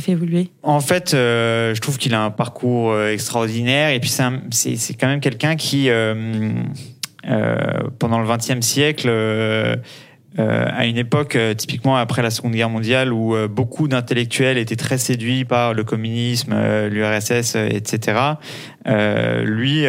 fait 0.00 0.10
évoluer 0.10 0.50
En 0.64 0.80
fait, 0.80 1.14
euh, 1.14 1.76
je 1.76 1.80
trouve 1.80 1.96
qu'il 1.96 2.12
a 2.12 2.20
un 2.20 2.32
parcours 2.32 2.90
euh, 2.90 3.12
extraordinaire 3.12 3.90
et 3.90 4.00
puis 4.00 4.10
c'est 4.50 4.94
quand 4.94 5.06
même 5.06 5.20
quelqu'un 5.20 5.54
qui, 5.54 5.88
euh, 5.88 6.52
pendant 8.00 8.18
le 8.18 8.26
XXe 8.26 8.66
siècle, 8.66 9.08
à 10.38 10.86
une 10.86 10.96
époque, 10.96 11.38
typiquement 11.56 11.96
après 11.96 12.20
la 12.22 12.30
Seconde 12.30 12.54
Guerre 12.54 12.68
mondiale, 12.68 13.12
où 13.12 13.36
beaucoup 13.46 13.86
d'intellectuels 13.86 14.58
étaient 14.58 14.74
très 14.74 14.98
séduits 14.98 15.44
par 15.44 15.72
le 15.72 15.84
communisme, 15.84 16.56
l'URSS, 16.88 17.54
etc. 17.54 18.18
Lui 19.44 19.84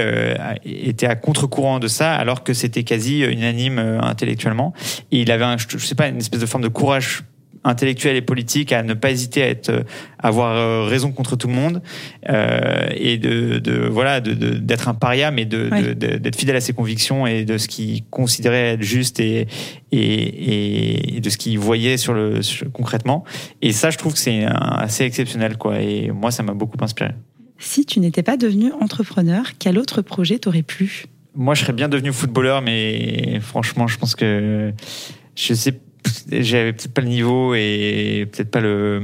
était 0.63 1.07
à 1.07 1.15
contre-courant 1.15 1.79
de 1.79 1.87
ça, 1.87 2.13
alors 2.13 2.43
que 2.43 2.53
c'était 2.53 2.83
quasi 2.83 3.21
unanime 3.21 3.79
intellectuellement. 3.79 4.73
Et 5.11 5.21
il 5.21 5.31
avait, 5.31 5.57
je 5.57 5.77
sais 5.79 5.95
pas, 5.95 6.07
une 6.07 6.17
espèce 6.17 6.41
de 6.41 6.45
forme 6.45 6.63
de 6.63 6.67
courage 6.67 7.23
intellectuel 7.63 8.15
et 8.15 8.21
politique 8.21 8.71
à 8.73 8.83
ne 8.83 8.93
pas 8.93 9.11
hésiter 9.11 9.41
à 9.43 9.47
être 9.47 9.69
euh, 9.69 9.83
avoir 10.19 10.55
euh, 10.55 10.83
raison 10.85 11.11
contre 11.11 11.35
tout 11.35 11.47
le 11.47 11.53
monde 11.53 11.81
euh, 12.29 12.87
et 12.95 13.17
de, 13.17 13.59
de 13.59 13.87
voilà 13.87 14.19
de- 14.21 14.33
de- 14.33 14.57
d'être 14.57 14.87
un 14.89 14.93
paria 14.93 15.31
mais 15.31 15.45
de, 15.45 15.69
de- 15.69 15.93
de- 15.93 16.17
d'être 16.17 16.35
fidèle 16.35 16.55
à 16.57 16.61
ses 16.61 16.73
convictions 16.73 17.25
et 17.27 17.45
de 17.45 17.57
ce 17.57 17.67
qu'il 17.67 18.03
considérait 18.05 18.73
être 18.73 18.81
juste 18.81 19.19
et 19.19 19.47
et, 19.91 21.17
et 21.17 21.19
de 21.21 21.29
ce 21.29 21.37
qu'il 21.37 21.57
voyait 21.59 21.97
sur 21.97 22.13
le 22.13 22.41
sur- 22.41 22.71
concrètement. 22.71 23.23
Et 23.61 23.71
ça 23.71 23.89
je 23.91 23.97
trouve 23.97 24.13
que 24.13 24.19
c'est 24.19 24.45
assez 24.45 25.03
exceptionnel 25.05 25.57
quoi 25.57 25.79
et 25.79 26.11
moi 26.11 26.31
ça 26.31 26.43
m'a 26.43 26.53
beaucoup 26.53 26.77
inspiré. 26.81 27.11
Si 27.59 27.85
tu 27.85 27.99
n'étais 28.01 28.23
pas 28.23 28.35
devenu 28.35 28.71
entrepreneur, 28.81 29.45
quel 29.59 29.77
autre 29.77 30.01
projet 30.01 30.37
t'aurait 30.39 30.63
plu? 30.63 31.05
Moi 31.35 31.53
je 31.55 31.61
serais 31.61 31.73
bien 31.73 31.87
devenu 31.89 32.11
footballeur 32.11 32.61
mais 32.61 33.39
franchement 33.41 33.87
je 33.87 33.97
pense 33.97 34.15
que 34.15 34.73
je 35.35 35.53
sais 35.53 35.79
j'avais 36.31 36.73
peut-être 36.73 36.93
pas 36.93 37.01
le 37.01 37.07
niveau 37.07 37.53
et 37.55 38.27
peut-être 38.31 38.51
pas 38.51 38.61
le 38.61 39.01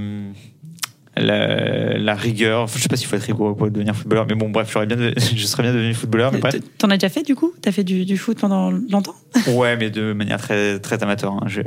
la, 1.17 1.97
la 1.97 2.15
rigueur. 2.15 2.67
Je 2.67 2.77
sais 2.79 2.87
pas 2.87 2.95
s'il 2.95 3.07
faut 3.07 3.15
être 3.17 3.23
rigoureux 3.23 3.55
pour 3.55 3.69
devenir 3.69 3.93
footballeur 3.95 4.25
mais 4.27 4.35
bon 4.35 4.49
bref 4.49 4.69
j'aurais 4.71 4.85
bien 4.85 4.95
de- 4.95 5.13
je 5.35 5.45
serais 5.45 5.63
bien 5.63 5.73
devenu 5.73 5.93
footballeur 5.93 6.31
mais 6.31 6.39
T'en 6.77 6.89
as 6.89 6.97
déjà 6.97 7.09
fait 7.09 7.23
du 7.23 7.35
coup? 7.35 7.53
T'as 7.61 7.71
fait 7.73 7.83
du, 7.83 8.05
du 8.05 8.17
foot 8.17 8.39
pendant 8.39 8.71
longtemps? 8.71 9.15
Ouais 9.47 9.75
mais 9.75 9.89
de 9.89 10.13
manière 10.13 10.39
très 10.39 10.79
très 10.79 11.01
amateur 11.03 11.33
hein. 11.33 11.41
je, 11.47 11.61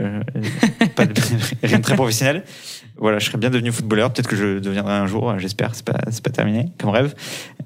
pas 0.96 1.06
de, 1.06 1.12
rien 1.62 1.78
de 1.78 1.82
très 1.82 1.96
professionnel 1.96 2.44
voilà 2.98 3.18
je 3.18 3.26
serais 3.26 3.38
bien 3.38 3.50
devenu 3.50 3.72
footballeur 3.72 4.12
peut-être 4.12 4.28
que 4.28 4.36
je 4.36 4.58
deviendrai 4.58 4.92
un 4.94 5.06
jour 5.06 5.38
j'espère 5.38 5.74
c'est 5.74 5.84
pas 5.84 5.98
c'est 6.10 6.22
pas 6.22 6.30
terminé 6.30 6.66
comme 6.78 6.90
rêve 6.90 7.14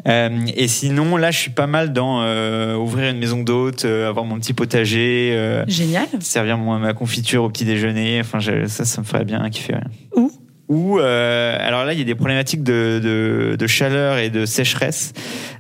Euh, 0.09 0.31
et 0.57 0.69
sinon 0.69 1.17
là 1.17 1.33
je 1.33 1.39
suis 1.39 1.51
pas 1.51 1.67
mal 1.67 1.93
dans 1.93 2.23
euh, 2.23 2.77
ouvrir 2.77 3.11
une 3.11 3.19
maison 3.19 3.43
d'hôtes 3.43 3.85
euh, 3.85 4.09
avoir 4.09 4.25
mon 4.25 4.39
petit 4.39 4.53
potager 4.55 5.65
Génial. 5.67 6.07
servir 6.21 6.59
moi, 6.59 6.79
ma 6.79 6.93
confiture 6.95 7.43
au 7.43 7.51
petit 7.51 7.65
déjeuner. 7.65 8.21
Enfin, 8.21 8.39
je- 8.39 8.67
ça, 8.69 8.85
ça 8.85 9.01
me 9.01 9.07
ferait 9.07 9.25
bien 9.25 9.49
kiffer. 9.51 9.73
ouais. 9.75 9.81
Où? 10.15 10.31
Ou 10.68 10.98
euh, 10.98 11.57
alors 11.61 11.85
là, 11.85 11.92
il 11.92 11.98
y 12.00 12.02
a 12.02 12.05
des 12.05 12.16
problématiques 12.16 12.64
de, 12.64 13.00
de, 13.02 13.57
de 13.57 13.66
chaleur 13.68 14.18
et 14.18 14.31
de 14.31 14.46
sécheresse. 14.46 15.12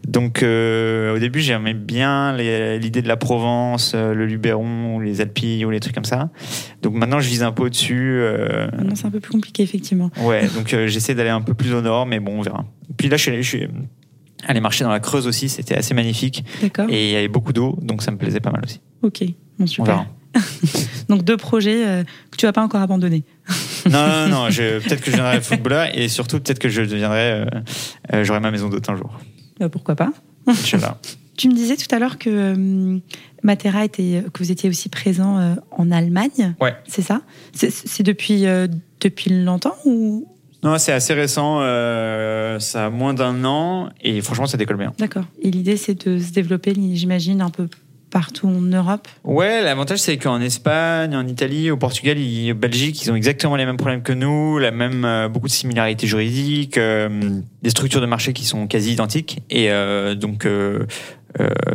Donc 0.06 0.42
euh, 0.42 1.14
au 1.14 1.18
début, 1.20 1.40
j'aimais 1.40 1.74
bien 1.74 2.36
l'idée 2.36 3.02
de 3.02 3.08
la 3.08 3.16
Provence, 3.16 3.92
euh, 3.94 4.14
le 4.14 4.26
Luberon, 4.26 4.96
ou 4.96 5.00
les 5.00 5.20
Alpilles 5.20 5.64
ou 5.64 5.70
les 5.70 5.78
trucs 5.78 5.94
comme 5.94 6.04
ça. 6.04 6.30
Donc 6.82 6.94
maintenant, 6.94 7.20
je 7.20 7.28
vise 7.28 7.44
un 7.44 7.52
peu 7.52 7.64
au-dessus. 7.64 8.18
euh, 8.20 8.66
c'est 8.94 9.06
un 9.06 9.10
peu 9.10 9.20
plus 9.20 9.32
compliqué, 9.32 9.62
effectivement. 9.62 10.10
Ouais, 10.22 10.48
donc 10.56 10.74
j'essaie 10.86 11.14
d'aller 11.14 11.30
un 11.30 11.40
peu 11.40 11.54
plus 11.54 11.72
au 11.72 11.82
nord, 11.82 12.06
mais 12.06 12.18
bon, 12.18 12.38
on 12.38 12.42
verra. 12.42 12.64
Puis 12.96 13.08
là, 13.08 13.16
je 13.16 13.22
suis, 13.30 13.42
je 13.42 13.48
suis 13.48 13.68
allé 14.44 14.60
marcher 14.60 14.82
dans 14.84 14.90
la 14.90 15.00
Creuse 15.00 15.26
aussi, 15.28 15.48
c'était 15.48 15.76
assez 15.76 15.94
magnifique. 15.94 16.44
D'accord. 16.62 16.86
Et 16.90 17.10
il 17.10 17.12
y 17.12 17.16
avait 17.16 17.28
beaucoup 17.28 17.52
d'eau, 17.52 17.78
donc 17.80 18.02
ça 18.02 18.10
me 18.10 18.16
plaisait 18.16 18.40
pas 18.40 18.50
mal 18.50 18.62
aussi. 18.64 18.80
Ok. 19.02 19.22
Bon, 19.24 19.34
On 19.60 19.66
super. 19.66 19.84
verra. 19.86 20.06
Donc, 21.08 21.22
deux 21.24 21.36
projets 21.36 21.86
euh, 21.86 22.04
que 22.30 22.36
tu 22.36 22.46
vas 22.46 22.52
pas 22.52 22.62
encore 22.62 22.80
abandonner. 22.80 23.24
Non, 23.90 24.06
non, 24.08 24.28
non, 24.28 24.46
peut-être 24.48 25.00
que 25.00 25.06
je 25.06 25.16
deviendrai 25.16 25.40
footballeur 25.40 25.88
et 25.96 26.08
surtout 26.08 26.40
peut-être 26.40 26.58
que 26.58 26.68
je 26.68 26.82
deviendrai, 26.82 27.32
euh, 27.32 27.46
euh, 28.12 28.24
j'aurai 28.24 28.40
ma 28.40 28.50
maison 28.50 28.68
d'hôte 28.68 28.88
un 28.88 28.96
jour. 28.96 29.18
Bah, 29.60 29.68
pourquoi 29.68 29.94
pas 29.94 30.12
Inch'Allah. 30.46 30.98
Tu 31.36 31.50
me 31.50 31.54
disais 31.54 31.76
tout 31.76 31.94
à 31.94 31.98
l'heure 31.98 32.16
que 32.16 32.30
euh, 32.30 32.98
Matera 33.42 33.84
était, 33.84 34.24
que 34.32 34.42
vous 34.42 34.50
étiez 34.50 34.70
aussi 34.70 34.88
présent 34.88 35.36
euh, 35.38 35.54
en 35.70 35.90
Allemagne. 35.90 36.54
Ouais. 36.62 36.74
C'est 36.88 37.02
ça? 37.02 37.20
C'est- 37.52 38.02
depuis, 38.02 38.46
euh, 38.46 38.66
depuis 39.02 39.44
longtemps 39.44 39.74
ou? 39.84 40.26
Non, 40.62 40.78
c'est 40.78 40.92
assez 40.92 41.12
récent, 41.12 41.60
ça 42.58 42.86
a 42.86 42.90
moins 42.90 43.12
d'un 43.12 43.44
an 43.44 43.90
et 44.00 44.22
franchement, 44.22 44.46
ça 44.46 44.56
décolle 44.56 44.78
bien. 44.78 44.94
D'accord. 44.98 45.24
Et 45.42 45.50
l'idée, 45.50 45.76
c'est 45.76 46.06
de 46.08 46.18
se 46.18 46.32
développer, 46.32 46.72
j'imagine, 46.94 47.42
un 47.42 47.50
peu 47.50 47.68
partout 48.16 48.48
en 48.48 48.62
Europe. 48.62 49.06
Ouais, 49.24 49.62
l'avantage 49.62 49.98
c'est 49.98 50.16
qu'en 50.16 50.40
Espagne, 50.40 51.14
en 51.14 51.26
Italie, 51.26 51.70
au 51.70 51.76
Portugal, 51.76 52.16
en 52.16 52.54
Belgique, 52.54 53.02
ils 53.02 53.12
ont 53.12 53.14
exactement 53.14 53.56
les 53.56 53.66
mêmes 53.66 53.76
problèmes 53.76 54.02
que 54.02 54.14
nous, 54.14 54.58
la 54.58 54.70
même 54.70 55.04
euh, 55.04 55.28
beaucoup 55.28 55.48
de 55.48 55.52
similarités 55.52 56.06
juridiques, 56.06 56.78
euh, 56.78 57.10
des 57.62 57.68
structures 57.68 58.00
de 58.00 58.06
marché 58.06 58.32
qui 58.32 58.46
sont 58.46 58.66
quasi 58.68 58.94
identiques 58.94 59.42
et 59.50 59.70
euh, 59.70 60.14
donc 60.14 60.48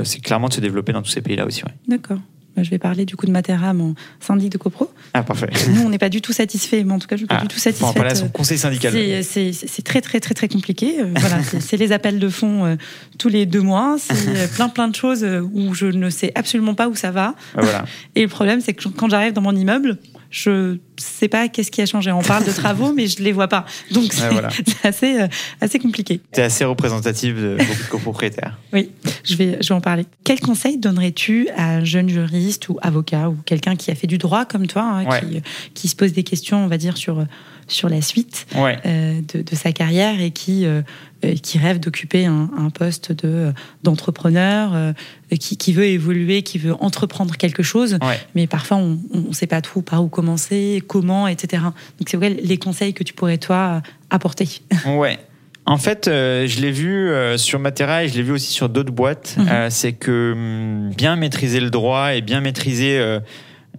c'est 0.04 0.22
clairement 0.22 0.48
de 0.48 0.54
se 0.54 0.62
développer 0.62 0.94
dans 0.94 1.04
tous 1.04 1.12
ces 1.12 1.22
pays-là 1.22 1.46
aussi. 1.46 1.64
Ouais. 1.64 1.74
D'accord. 1.88 2.18
Bah, 2.56 2.64
je 2.64 2.70
vais 2.70 2.78
parler 2.80 3.06
du 3.06 3.16
coup 3.16 3.26
de 3.26 3.32
Matera, 3.32 3.74
mon 3.74 3.96
syndic 4.20 4.52
de 4.52 4.58
copro. 4.58 4.92
Ah 5.14 5.24
parfait. 5.24 5.50
Nous, 5.70 5.82
on 5.84 5.90
n'est 5.90 5.98
pas 5.98 6.10
du 6.10 6.20
tout 6.22 6.34
satisfait, 6.34 6.84
mais 6.84 6.92
en 6.94 7.00
tout 7.00 7.08
cas, 7.08 7.16
je 7.16 7.22
ne 7.24 7.28
suis 7.28 7.28
pas 7.28 7.38
Ah, 7.40 7.42
du 7.42 7.48
tout 7.48 7.56
en 7.56 7.60
satisfaite. 7.60 7.94
parler 7.96 8.12
à 8.12 8.16
son 8.16 8.28
conseil 8.30 8.58
syndical. 8.58 8.92
C'est- 9.24 9.52
C'est 9.54 9.82
très 9.84 10.02
très 10.02 10.20
très 10.20 10.34
très 10.34 10.48
compliqué. 10.50 11.00
Euh, 11.00 11.14
voilà, 11.16 11.38
c'est 11.44 11.78
les 11.78 11.92
appels 11.94 12.20
de 12.20 12.30
fonds 12.30 12.66
euh, 12.66 12.76
tous 13.18 13.30
les 13.30 13.46
deux 13.46 13.62
mois. 13.62 13.96
C'est 14.00 14.14
euh, 14.28 14.48
plein 14.56 14.68
plein 14.70 14.88
de 14.90 14.96
choses 14.96 15.24
euh, 15.24 15.42
où 15.54 15.74
je 15.74 15.86
ne 15.86 16.10
sais 16.10 16.32
absolument 16.36 16.74
pas 16.76 16.90
où 16.90 16.96
ça 16.96 17.12
va. 17.12 17.36
Ah, 17.56 17.62
voilà. 17.62 17.86
Et 18.16 18.22
le 18.24 18.28
problème, 18.28 18.60
c'est 18.62 18.74
que 18.74 18.88
quand 18.90 19.10
j'arrive 19.10 19.34
dans 19.34 19.42
mon 19.42 19.56
immeuble, 19.56 19.98
je 20.32 20.78
sais 20.98 21.28
pas 21.28 21.50
qu'est-ce 21.50 21.70
qui 21.70 21.82
a 21.82 21.86
changé. 21.86 22.12
On 22.12 22.22
parle 22.22 22.46
de 22.46 22.52
travaux, 22.52 22.94
mais 22.96 23.06
je 23.06 23.22
les 23.22 23.32
vois 23.34 23.48
pas. 23.50 23.66
Donc 23.92 24.12
c'est 24.14 24.30
voilà. 24.30 24.50
assez 24.84 25.22
euh, 25.22 25.28
assez 25.60 25.78
compliqué. 25.78 26.22
C'est 26.32 26.42
assez 26.42 26.66
représentatif 26.66 27.36
de 27.36 27.58
beaucoup 27.60 27.84
de 27.84 27.90
copropriétaires. 27.90 28.58
Oui, 28.74 28.90
je 29.26 29.36
vais 29.36 29.58
je 29.62 29.68
vais 29.68 29.76
en 29.76 29.82
parler. 29.82 30.06
Quel 30.24 30.40
conseil 30.40 30.78
donnerais-tu 30.78 31.50
à 31.58 31.76
un 31.76 31.84
jeune 31.84 32.08
juriste 32.10 32.70
ou 32.70 32.80
avocat 32.82 33.30
ou 33.30 33.36
quelqu'un 33.46 33.76
qui 33.76 33.92
a 33.92 33.96
fait 33.96 34.08
du 34.08 34.18
droit 34.18 34.46
comme 34.46 34.66
toi, 34.66 34.84
hein, 34.84 35.06
Ouais. 35.06 35.20
qui, 35.20 35.42
qui 35.74 35.88
se 35.90 35.96
pose 35.98 36.14
des 36.14 36.24
questions, 36.24 36.64
on 36.64 36.68
va 36.68 36.78
dire 36.78 36.96
sur 36.96 37.26
sur 37.72 37.90
la 37.90 38.02
suite 38.02 38.46
Ouais. 38.56 38.78
euh, 38.86 39.20
de, 39.34 39.42
de 39.42 39.56
sa 39.56 39.72
carrière 39.72 40.20
et 40.22 40.32
qui, 40.32 40.66
euh, 40.66 40.82
euh, 41.26 41.36
qui 41.36 41.58
rêve 41.58 41.80
d'occuper 41.80 42.26
un, 42.26 42.50
un 42.58 42.70
poste 42.70 43.12
de, 43.12 43.54
d'entrepreneur, 43.84 44.94
qui, 45.40 45.58
qui 45.58 45.74
veut 45.74 45.86
évoluer, 45.86 46.42
qui 46.44 46.58
veut 46.58 46.74
entreprendre 46.82 47.38
quelque 47.38 47.64
chose, 47.64 47.98
Ouais. 48.02 48.20
mais 48.36 48.48
parfois 48.48 48.78
on 48.78 49.00
ne 49.14 49.34
sait 49.34 49.48
pas 49.48 49.62
trop 49.62 49.82
par 49.82 50.04
où 50.04 50.08
commencer, 50.10 50.84
comment, 50.88 51.28
etc. 51.28 51.64
Donc 52.00 52.10
c'est 52.10 52.18
vrai 52.18 52.30
les 52.30 52.58
conseils 52.58 52.94
que 52.94 53.04
tu 53.04 53.14
pourrais 53.14 53.38
toi 53.38 53.82
apporter. 54.10 54.48
Ouais. 54.86 55.20
En 55.68 55.78
fait, 55.78 56.08
euh, 56.08 56.48
je 56.48 56.60
l'ai 56.60 56.72
vu 56.72 57.10
euh, 57.10 57.38
sur 57.38 57.60
Matera 57.60 58.04
et 58.04 58.08
je 58.08 58.16
l'ai 58.16 58.24
vu 58.24 58.32
aussi 58.32 58.52
sur 58.52 58.68
d'autres 58.68 58.92
boîtes. 58.92 59.36
Mhm. 59.38 59.48
Euh, 59.48 59.68
c'est 59.70 59.94
que 59.94 60.34
hum, 60.34 60.90
bien 60.98 61.16
maîtriser 61.16 61.60
le 61.60 61.70
droit 61.70 62.16
et 62.16 62.22
bien 62.22 62.42
maîtriser 62.42 63.00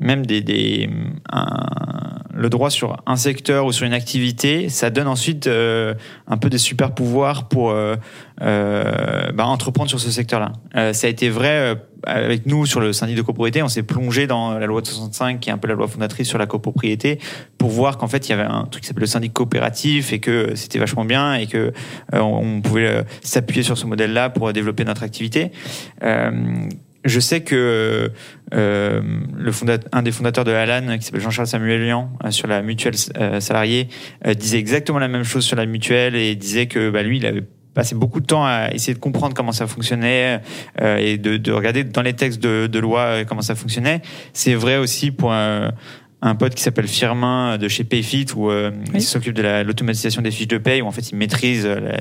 même 0.01 0.27
des, 0.27 0.41
des, 0.41 0.89
le 2.35 2.49
droit 2.49 2.71
sur 2.71 2.97
un 3.07 3.17
secteur 3.17 3.67
ou 3.67 3.73
sur 3.73 3.87
une 3.87 3.93
activité, 3.93 4.69
ça 4.69 4.91
donne 4.91 5.07
ensuite 5.07 5.47
euh, 5.47 5.95
un 6.27 6.37
peu 6.37 6.51
des 6.51 6.59
super 6.59 6.93
pouvoirs 6.93 7.49
pour 7.49 7.71
euh, 7.71 7.97
euh, 8.41 9.33
bah, 9.33 9.47
entreprendre 9.47 9.89
sur 9.89 10.01
ce 10.01 10.11
secteur-là. 10.11 10.53
Ça 10.93 11.07
a 11.07 11.11
été 11.11 11.29
vrai 11.29 11.77
avec 12.05 12.47
nous 12.47 12.67
sur 12.67 12.81
le 12.81 12.93
syndic 12.93 13.17
de 13.17 13.23
copropriété. 13.23 13.63
On 13.63 13.69
s'est 13.69 13.85
plongé 13.85 14.27
dans 14.27 14.59
la 14.59 14.67
loi 14.67 14.81
de 14.81 14.87
65, 14.87 15.41
qui 15.41 15.51
est 15.51 15.53
un 15.53 15.59
peu 15.59 15.69
la 15.69 15.75
loi 15.75 15.87
fondatrice 15.87 16.29
sur 16.29 16.39
la 16.39 16.47
copropriété, 16.47 17.21
pour 17.59 17.71
voir 17.71 17.97
qu'en 17.99 18.09
fait 18.09 18.29
il 18.29 18.31
y 18.31 18.33
avait 18.33 18.43
un 18.43 18.65
truc 18.65 18.83
qui 18.83 18.89
s'appelle 18.89 19.03
le 19.03 19.07
syndic 19.07 19.33
coopératif 19.33 20.13
et 20.13 20.19
que 20.19 20.55
c'était 20.55 20.79
vachement 20.79 21.05
bien 21.05 21.35
et 21.35 21.47
que 21.47 21.73
on 22.13 22.61
pouvait 22.61 23.05
s'appuyer 23.23 23.63
sur 23.63 23.79
ce 23.79 23.87
modèle-là 23.87 24.31
pour 24.31 24.53
développer 24.53 24.85
notre 24.85 25.03
activité. 25.03 25.53
Je 27.05 27.19
sais 27.21 27.43
que 27.43 28.11
euh, 28.55 29.01
le 29.37 29.53
fondat- 29.53 29.81
un 29.93 30.03
des 30.03 30.13
fondateurs 30.13 30.45
de 30.45 30.53
Alan, 30.53 30.99
qui 30.99 31.05
s'appelle 31.05 31.21
Jean-Charles 31.21 31.49
Samuelian, 31.49 32.13
euh, 32.25 32.31
sur 32.31 32.47
la 32.47 32.63
mutuelle 32.63 32.95
euh, 33.19 33.41
salariée, 33.41 33.89
euh, 34.27 34.35
disait 34.35 34.59
exactement 34.59 34.99
la 35.01 35.09
même 35.09 35.25
chose 35.25 35.45
sur 35.45 35.57
la 35.57 35.67
mutuelle 35.67 36.15
et 36.15 36.37
disait 36.37 36.67
que 36.67 36.91
bah, 36.91 37.03
lui, 37.03 37.17
il 37.19 37.27
avait 37.27 37.43
passé 37.75 37.95
beaucoup 37.95 38.21
de 38.21 38.27
temps 38.27 38.45
à 38.45 38.69
essayer 38.73 38.93
de 38.93 38.99
comprendre 38.99 39.35
comment 39.35 39.53
ça 39.53 39.67
fonctionnait 39.67 40.43
et 40.79 41.17
de, 41.17 41.39
de 41.39 41.53
regarder 41.53 41.85
dans 41.85 42.03
les 42.03 42.13
textes 42.13 42.43
de, 42.43 42.67
de 42.67 42.79
loi 42.79 43.25
comment 43.25 43.41
ça 43.41 43.55
fonctionnait. 43.55 44.03
C'est 44.35 44.55
vrai 44.55 44.77
aussi 44.77 45.11
pour 45.11 45.33
un, 46.23 46.35
pote 46.37 46.55
qui 46.55 46.63
s'appelle 46.63 46.89
Firmin 46.89 47.59
de 47.59 47.69
chez 47.69 47.85
Payfit 47.85 48.27
où 48.37 48.51
euh, 48.51 48.71
Oui. 48.87 48.91
il 48.95 49.03
s'occupe 49.03 49.35
de 49.35 49.43
la- 49.43 49.65
l'automatisation 49.65 50.23
des 50.23 50.31
fiches 50.31 50.49
de 50.49 50.59
paye 50.59 50.81
où 50.81 50.87
en 50.87 50.91
fait 50.93 51.11
ils 51.11 51.17
maîtrisent 51.17 51.67
euh, 51.67 51.93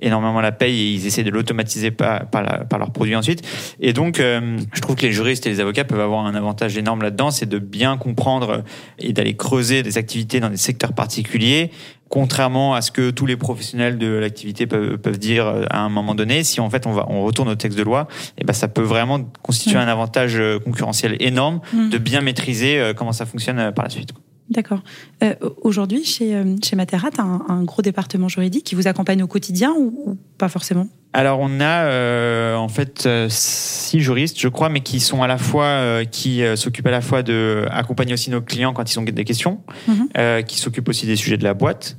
énormément 0.00 0.40
la 0.40 0.52
paye 0.52 0.78
et 0.80 0.90
ils 0.94 1.06
essaient 1.06 1.24
de 1.24 1.30
l'automatiser 1.30 1.90
par, 1.90 2.28
par, 2.28 2.42
la- 2.42 2.64
par 2.64 2.78
leurs 2.78 2.90
produits 2.92 3.16
ensuite. 3.16 3.42
Et 3.80 3.92
donc 3.92 4.20
euh, 4.20 4.58
je 4.72 4.80
trouve 4.80 4.96
que 4.96 5.06
les 5.06 5.12
juristes 5.12 5.46
et 5.46 5.50
les 5.50 5.60
avocats 5.60 5.84
peuvent 5.84 6.00
avoir 6.00 6.26
un 6.26 6.34
avantage 6.34 6.76
énorme 6.76 7.02
là-dedans, 7.02 7.30
c'est 7.30 7.48
de 7.48 7.58
bien 7.58 7.96
comprendre 7.96 8.64
et 8.98 9.12
d'aller 9.12 9.36
creuser 9.36 9.82
des 9.82 9.96
activités 9.96 10.40
dans 10.40 10.50
des 10.50 10.56
secteurs 10.56 10.92
particuliers 10.92 11.70
contrairement 12.08 12.74
à 12.74 12.80
ce 12.82 12.90
que 12.90 13.10
tous 13.10 13.26
les 13.26 13.36
professionnels 13.36 13.98
de 13.98 14.06
l'activité 14.08 14.66
peuvent, 14.66 14.96
peuvent 14.98 15.18
dire 15.18 15.46
euh, 15.46 15.64
à 15.70 15.80
un 15.80 15.88
moment 15.88 16.14
donné, 16.14 16.42
si 16.44 16.60
en 16.60 16.70
fait 16.70 16.86
on 16.86 16.92
va 16.92 17.06
on 17.08 17.22
retourne 17.22 17.48
au 17.48 17.54
texte 17.54 17.76
de 17.78 17.82
loi, 17.82 18.08
et 18.38 18.44
ben 18.44 18.52
ça 18.52 18.68
peut 18.68 18.82
vraiment 18.82 19.20
constituer 19.42 19.76
Mm. 19.76 19.80
un 19.82 19.88
avantage 19.88 20.36
euh, 20.36 20.58
concurrentiel 20.58 21.16
énorme 21.20 21.60
Mm. 21.72 21.90
de 21.90 21.98
bien 21.98 22.20
maîtriser 22.20 22.78
euh, 22.80 22.94
comment 22.94 23.12
ça 23.12 23.26
fonctionne 23.26 23.72
par 23.72 23.84
la 23.84 23.90
suite. 23.90 24.12
D'accord. 24.50 24.80
Euh, 25.22 25.34
Aujourd'hui, 25.62 26.04
chez, 26.04 26.34
euh, 26.34 26.56
chez 26.64 26.74
Matera, 26.76 27.10
tu 27.10 27.20
as 27.20 27.24
un, 27.24 27.42
un 27.48 27.62
gros 27.64 27.82
département 27.82 28.28
juridique 28.28 28.64
qui 28.64 28.74
vous 28.74 28.86
accompagne 28.88 29.22
au 29.22 29.26
quotidien 29.26 29.72
ou, 29.76 29.92
ou 30.06 30.16
pas 30.38 30.48
forcément? 30.48 30.88
Alors 31.14 31.38
on 31.40 31.60
a 31.60 31.84
euh, 31.84 32.54
en 32.56 32.68
fait 32.68 33.08
six 33.28 34.00
juristes, 34.00 34.38
je 34.38 34.48
crois, 34.48 34.68
mais 34.68 34.80
qui 34.80 35.00
sont 35.00 35.22
à 35.22 35.26
la 35.26 35.38
fois 35.38 35.64
euh, 35.64 36.04
qui 36.04 36.42
s'occupent 36.54 36.86
à 36.86 36.90
la 36.90 37.00
fois 37.00 37.22
de 37.22 37.66
accompagner 37.70 38.12
aussi 38.12 38.30
nos 38.30 38.42
clients 38.42 38.72
quand 38.74 38.92
ils 38.92 38.98
ont 38.98 39.02
des 39.02 39.24
questions, 39.24 39.60
Mhm. 39.86 40.44
qui 40.44 40.58
s'occupent 40.58 40.88
aussi 40.88 41.06
des 41.06 41.16
sujets 41.16 41.38
de 41.38 41.44
la 41.44 41.54
boîte, 41.54 41.96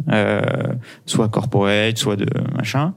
soit 1.07 1.27
corporate, 1.27 1.97
soit 1.97 2.15
de 2.17 2.27
machin, 2.55 2.93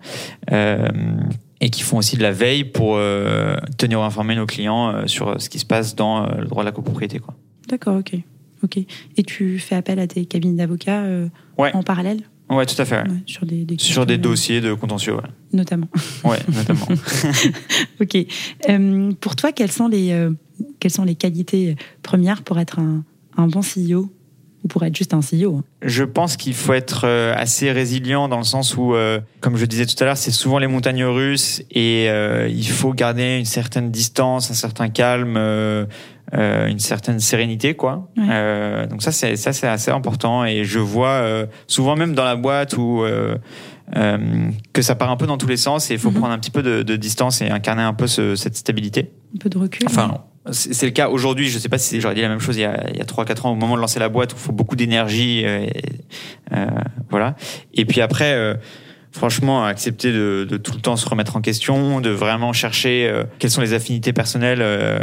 et 1.63 1.71
qui 1.71 1.83
font 1.83 1.97
aussi 1.99 2.17
de 2.17 2.23
la 2.23 2.33
veille 2.33 2.65
pour 2.65 2.97
euh, 2.97 3.57
tenir 3.79 4.01
informés 4.01 4.35
nos 4.35 4.47
clients 4.47 4.89
euh, 4.91 5.07
sur 5.07 5.41
ce 5.41 5.49
qui 5.49 5.61
se 5.61 5.65
passe 5.65 5.95
dans 5.95 6.25
euh, 6.25 6.41
le 6.41 6.47
droit 6.47 6.65
de 6.65 6.69
la 6.69 6.73
copropriété. 6.73 7.21
D'accord, 7.69 7.97
ok. 7.99 8.17
Ok. 8.63 8.79
Et 9.17 9.23
tu 9.23 9.59
fais 9.59 9.75
appel 9.75 9.99
à 9.99 10.07
des 10.07 10.25
cabinets 10.27 10.57
d'avocats 10.59 11.03
euh, 11.03 11.29
Ouais. 11.59 11.71
en 11.75 11.83
parallèle 11.83 12.21
Ouais, 12.51 12.67
tout 12.67 12.81
à 12.81 12.85
fait. 12.85 12.97
ouais. 13.03 13.09
Ouais, 13.09 13.17
sur 13.27 13.47
des, 13.47 13.65
des 13.65 13.77
Sur 13.79 14.05
des 14.05 14.15
questions, 14.15 14.29
euh, 14.29 14.31
dossiers 14.33 14.61
de 14.61 14.75
contentieux, 14.75 15.15
ouais, 15.15 15.23
Notamment. 15.53 15.89
ouais 16.25 16.39
notamment. 16.55 16.87
Ok. 18.01 18.17
Euh, 18.69 19.13
pour 19.21 19.37
toi, 19.37 19.53
quelles 19.53 19.73
sont 19.73 19.89
les, 19.89 20.13
euh, 20.13 20.31
quelles 20.81 20.91
sont 20.91 21.05
les 21.05 21.15
qualités 21.15 21.77
premières 22.03 22.43
pour 22.43 22.59
être 22.59 22.79
un, 22.79 23.05
un 23.37 23.47
bon 23.47 23.61
CEO 23.61 24.11
ou 24.65 24.69
pour 24.69 24.85
être 24.85 24.95
juste 24.97 25.15
un 25.15 25.21
CEO 25.21 25.57
hein? 25.57 25.65
Je 25.83 26.05
pense 26.05 26.37
qu'il 26.37 26.55
faut 26.55 26.73
être 26.75 27.07
assez 27.35 27.73
résilient 27.73 28.29
dans 28.29 28.39
le 28.39 28.45
sens 28.45 28.77
où, 28.77 28.95
euh, 28.95 29.21
comme 29.41 29.57
je 29.57 29.65
disais 29.65 29.87
tout 29.87 29.97
à 30.01 30.05
l'heure, 30.05 30.17
c'est 30.17 30.31
souvent 30.31 30.59
les 30.59 30.67
montagnes 30.69 31.05
russes 31.05 31.63
et 31.71 32.09
euh, 32.11 32.49
il 32.49 32.69
faut 32.69 32.93
garder 32.93 33.39
une 33.39 33.45
certaine 33.47 33.91
distance, 33.91 34.51
un 34.51 34.55
certain 34.55 34.89
calme, 34.89 35.35
euh, 35.39 35.87
euh, 36.35 36.67
une 36.67 36.79
certaine 36.79 37.21
sérénité, 37.21 37.75
quoi. 37.75 38.09
Ouais. 38.17 38.25
Euh, 38.31 38.87
donc 38.87 39.03
ça, 39.03 39.13
c'est 39.13 39.37
ça, 39.37 39.53
c'est 39.53 39.69
assez 39.69 39.91
important 39.91 40.45
et 40.45 40.65
je 40.65 40.79
vois 40.79 41.09
euh, 41.09 41.47
souvent 41.67 41.95
même 41.97 42.15
dans 42.15 42.25
la 42.25 42.37
boîte 42.37 42.77
où 42.77 43.03
euh, 43.03 43.37
euh, 43.97 44.19
que 44.73 44.81
ça 44.83 44.95
part 44.95 45.11
un 45.11 45.17
peu 45.17 45.27
dans 45.27 45.37
tous 45.39 45.47
les 45.49 45.57
sens 45.59 45.91
et 45.91 45.95
il 45.95 46.01
faut 46.01 46.11
Mhm. 46.11 46.17
prendre 46.19 46.33
un 46.33 46.39
petit 46.39 46.51
peu 46.51 46.63
de, 46.63 46.83
de 46.83 46.97
distance 46.97 47.43
et 47.43 47.51
incarner 47.51 47.83
un 47.83 47.93
peu 47.95 48.07
ce- 48.07 48.35
cette 48.37 48.57
stabilité. 48.57 49.11
Un 49.35 49.39
peu 49.39 49.51
de 49.51 49.59
recul 49.59 49.87
Enfin, 49.87 50.23
c'est 50.51 50.87
le 50.87 50.93
cas 50.93 51.09
aujourd'hui. 51.09 51.49
Je 51.49 51.59
sais 51.59 51.69
pas 51.69 51.79
si 51.79 52.01
j'aurais 52.01 52.15
dit 52.15 52.23
la 52.23 52.29
même 52.29 52.41
chose 52.41 52.57
il 52.57 52.63
y 52.63 52.65
a, 52.65 52.89
il 52.91 52.97
y 52.97 53.01
a 53.01 53.05
3-4 53.05 53.47
ans 53.47 53.53
au 53.53 53.55
moment 53.55 53.77
de 53.77 53.81
lancer 53.81 54.01
la 54.01 54.09
boîte 54.09 54.33
où 54.33 54.37
il 54.37 54.41
faut 54.43 54.53
beaucoup 54.53 54.75
d'énergie. 54.77 55.45
voilà. 57.11 57.37
Et 57.75 57.85
puis 57.85 58.01
après, 58.01 58.33
euh, 58.33 58.55
franchement, 59.13 59.65
accepter 59.65 60.11
de, 60.11 60.47
de 60.49 60.57
tout 60.57 60.73
le 60.73 60.81
temps 60.81 60.97
se 60.97 61.09
remettre 61.09 61.37
en 61.37 61.41
question, 61.41 62.01
de 62.01 62.11
vraiment 62.11 62.53
chercher 62.53 63.07
euh, 63.07 63.25
quelles 63.39 63.51
sont 63.51 63.61
les 63.61 63.75
affinités 63.75 64.13
personnelles 64.13 64.63
euh, 64.63 64.99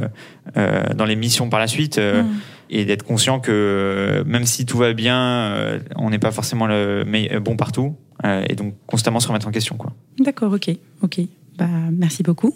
euh, 0.57 0.93
dans 0.95 1.05
les 1.05 1.15
missions 1.15 1.49
par 1.49 1.59
la 1.59 1.67
suite. 1.67 1.99
Mm. 1.99 2.25
et 2.71 2.85
d'être 2.85 3.03
conscient 3.03 3.39
que 3.39 4.23
même 4.25 4.45
si 4.45 4.65
tout 4.65 4.77
va 4.77 4.93
bien, 4.93 5.79
on 5.95 6.09
n'est 6.09 6.19
pas 6.19 6.31
forcément 6.31 6.67
le 6.67 7.39
bon 7.39 7.55
partout 7.55 7.95
et 8.23 8.55
donc 8.55 8.75
constamment 8.85 9.19
se 9.19 9.27
remettre 9.27 9.47
en 9.47 9.51
question. 9.51 9.75
Quoi. 9.77 9.93
D'accord, 10.19 10.53
ok, 10.53 10.69
ok. 11.01 11.21
Bah, 11.57 11.67
merci 11.91 12.21
beaucoup. 12.21 12.55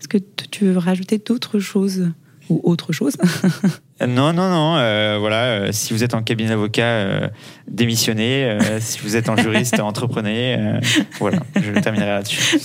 Est-ce 0.00 0.08
que 0.08 0.18
tu 0.18 0.66
veux 0.66 0.78
rajouter 0.78 1.18
d'autres 1.18 1.60
choses 1.60 2.10
ou 2.50 2.60
autre 2.64 2.92
chose? 2.92 3.16
Non, 4.00 4.32
non, 4.32 4.50
non. 4.50 4.76
Euh, 4.76 5.18
voilà, 5.20 5.44
euh, 5.44 5.68
si 5.72 5.92
vous 5.92 6.02
êtes 6.02 6.14
en 6.14 6.22
cabinet 6.22 6.50
d'avocat, 6.50 6.84
euh, 6.84 7.28
démissionnez. 7.68 8.58
si 8.80 8.98
vous 9.00 9.14
êtes 9.14 9.28
en 9.28 9.36
juriste, 9.36 9.78
entreprenez. 9.78 10.80
voilà, 11.18 11.38
je 11.54 11.80
terminerai 11.80 12.08
là-dessus. 12.08 12.58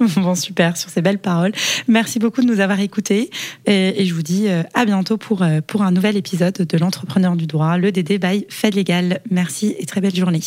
bon, 0.16 0.34
super, 0.34 0.76
sur 0.76 0.90
ces 0.90 1.02
belles 1.02 1.18
paroles. 1.18 1.52
Merci 1.86 2.18
beaucoup 2.18 2.42
de 2.42 2.46
nous 2.46 2.60
avoir 2.60 2.80
écoutés. 2.80 3.30
Et, 3.66 4.02
et 4.02 4.06
je 4.06 4.14
vous 4.14 4.22
dis 4.22 4.48
à 4.74 4.84
bientôt 4.84 5.16
pour, 5.16 5.44
pour 5.66 5.82
un 5.82 5.92
nouvel 5.92 6.16
épisode 6.16 6.54
de 6.54 6.78
l'entrepreneur 6.78 7.36
du 7.36 7.46
droit, 7.46 7.78
le 7.78 7.92
DD 7.92 8.18
by 8.18 8.46
Fed 8.48 8.74
Légal. 8.74 9.20
Merci 9.30 9.74
et 9.78 9.86
très 9.86 10.00
belle 10.00 10.14
journée. 10.14 10.40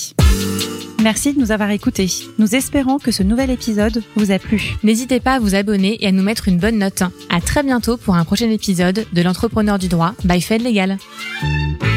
Merci 1.02 1.34
de 1.34 1.40
nous 1.40 1.54
avoir 1.54 1.72
écoutés. 1.72 2.10
Nous 2.40 2.56
espérons 2.56 2.98
que 2.98 3.12
ce 3.12 3.24
nouvel 3.24 3.52
épisode 3.52 4.04
vous 4.18 4.32
a 4.32 4.40
plu. 4.40 4.76
N'hésitez 4.84 5.22
pas 5.22 5.36
à 5.36 5.40
vous 5.40 5.56
abonner 5.56 5.98
et 6.04 6.08
à 6.08 6.12
nous 6.12 6.24
mettre 6.24 6.50
une 6.50 6.58
bonne 6.58 6.78
note. 6.78 7.04
À 7.30 7.40
très 7.40 7.64
bientôt 7.64 7.96
pour 7.96 8.16
un 8.16 8.26
prochain 8.26 8.50
épisode 8.50 9.06
de 9.14 9.22
l'entrepreneur 9.22 9.80
du 9.80 9.88
droit 9.88 10.09
by 10.24 10.40
Fed 10.40 10.62
Legal. 10.62 11.89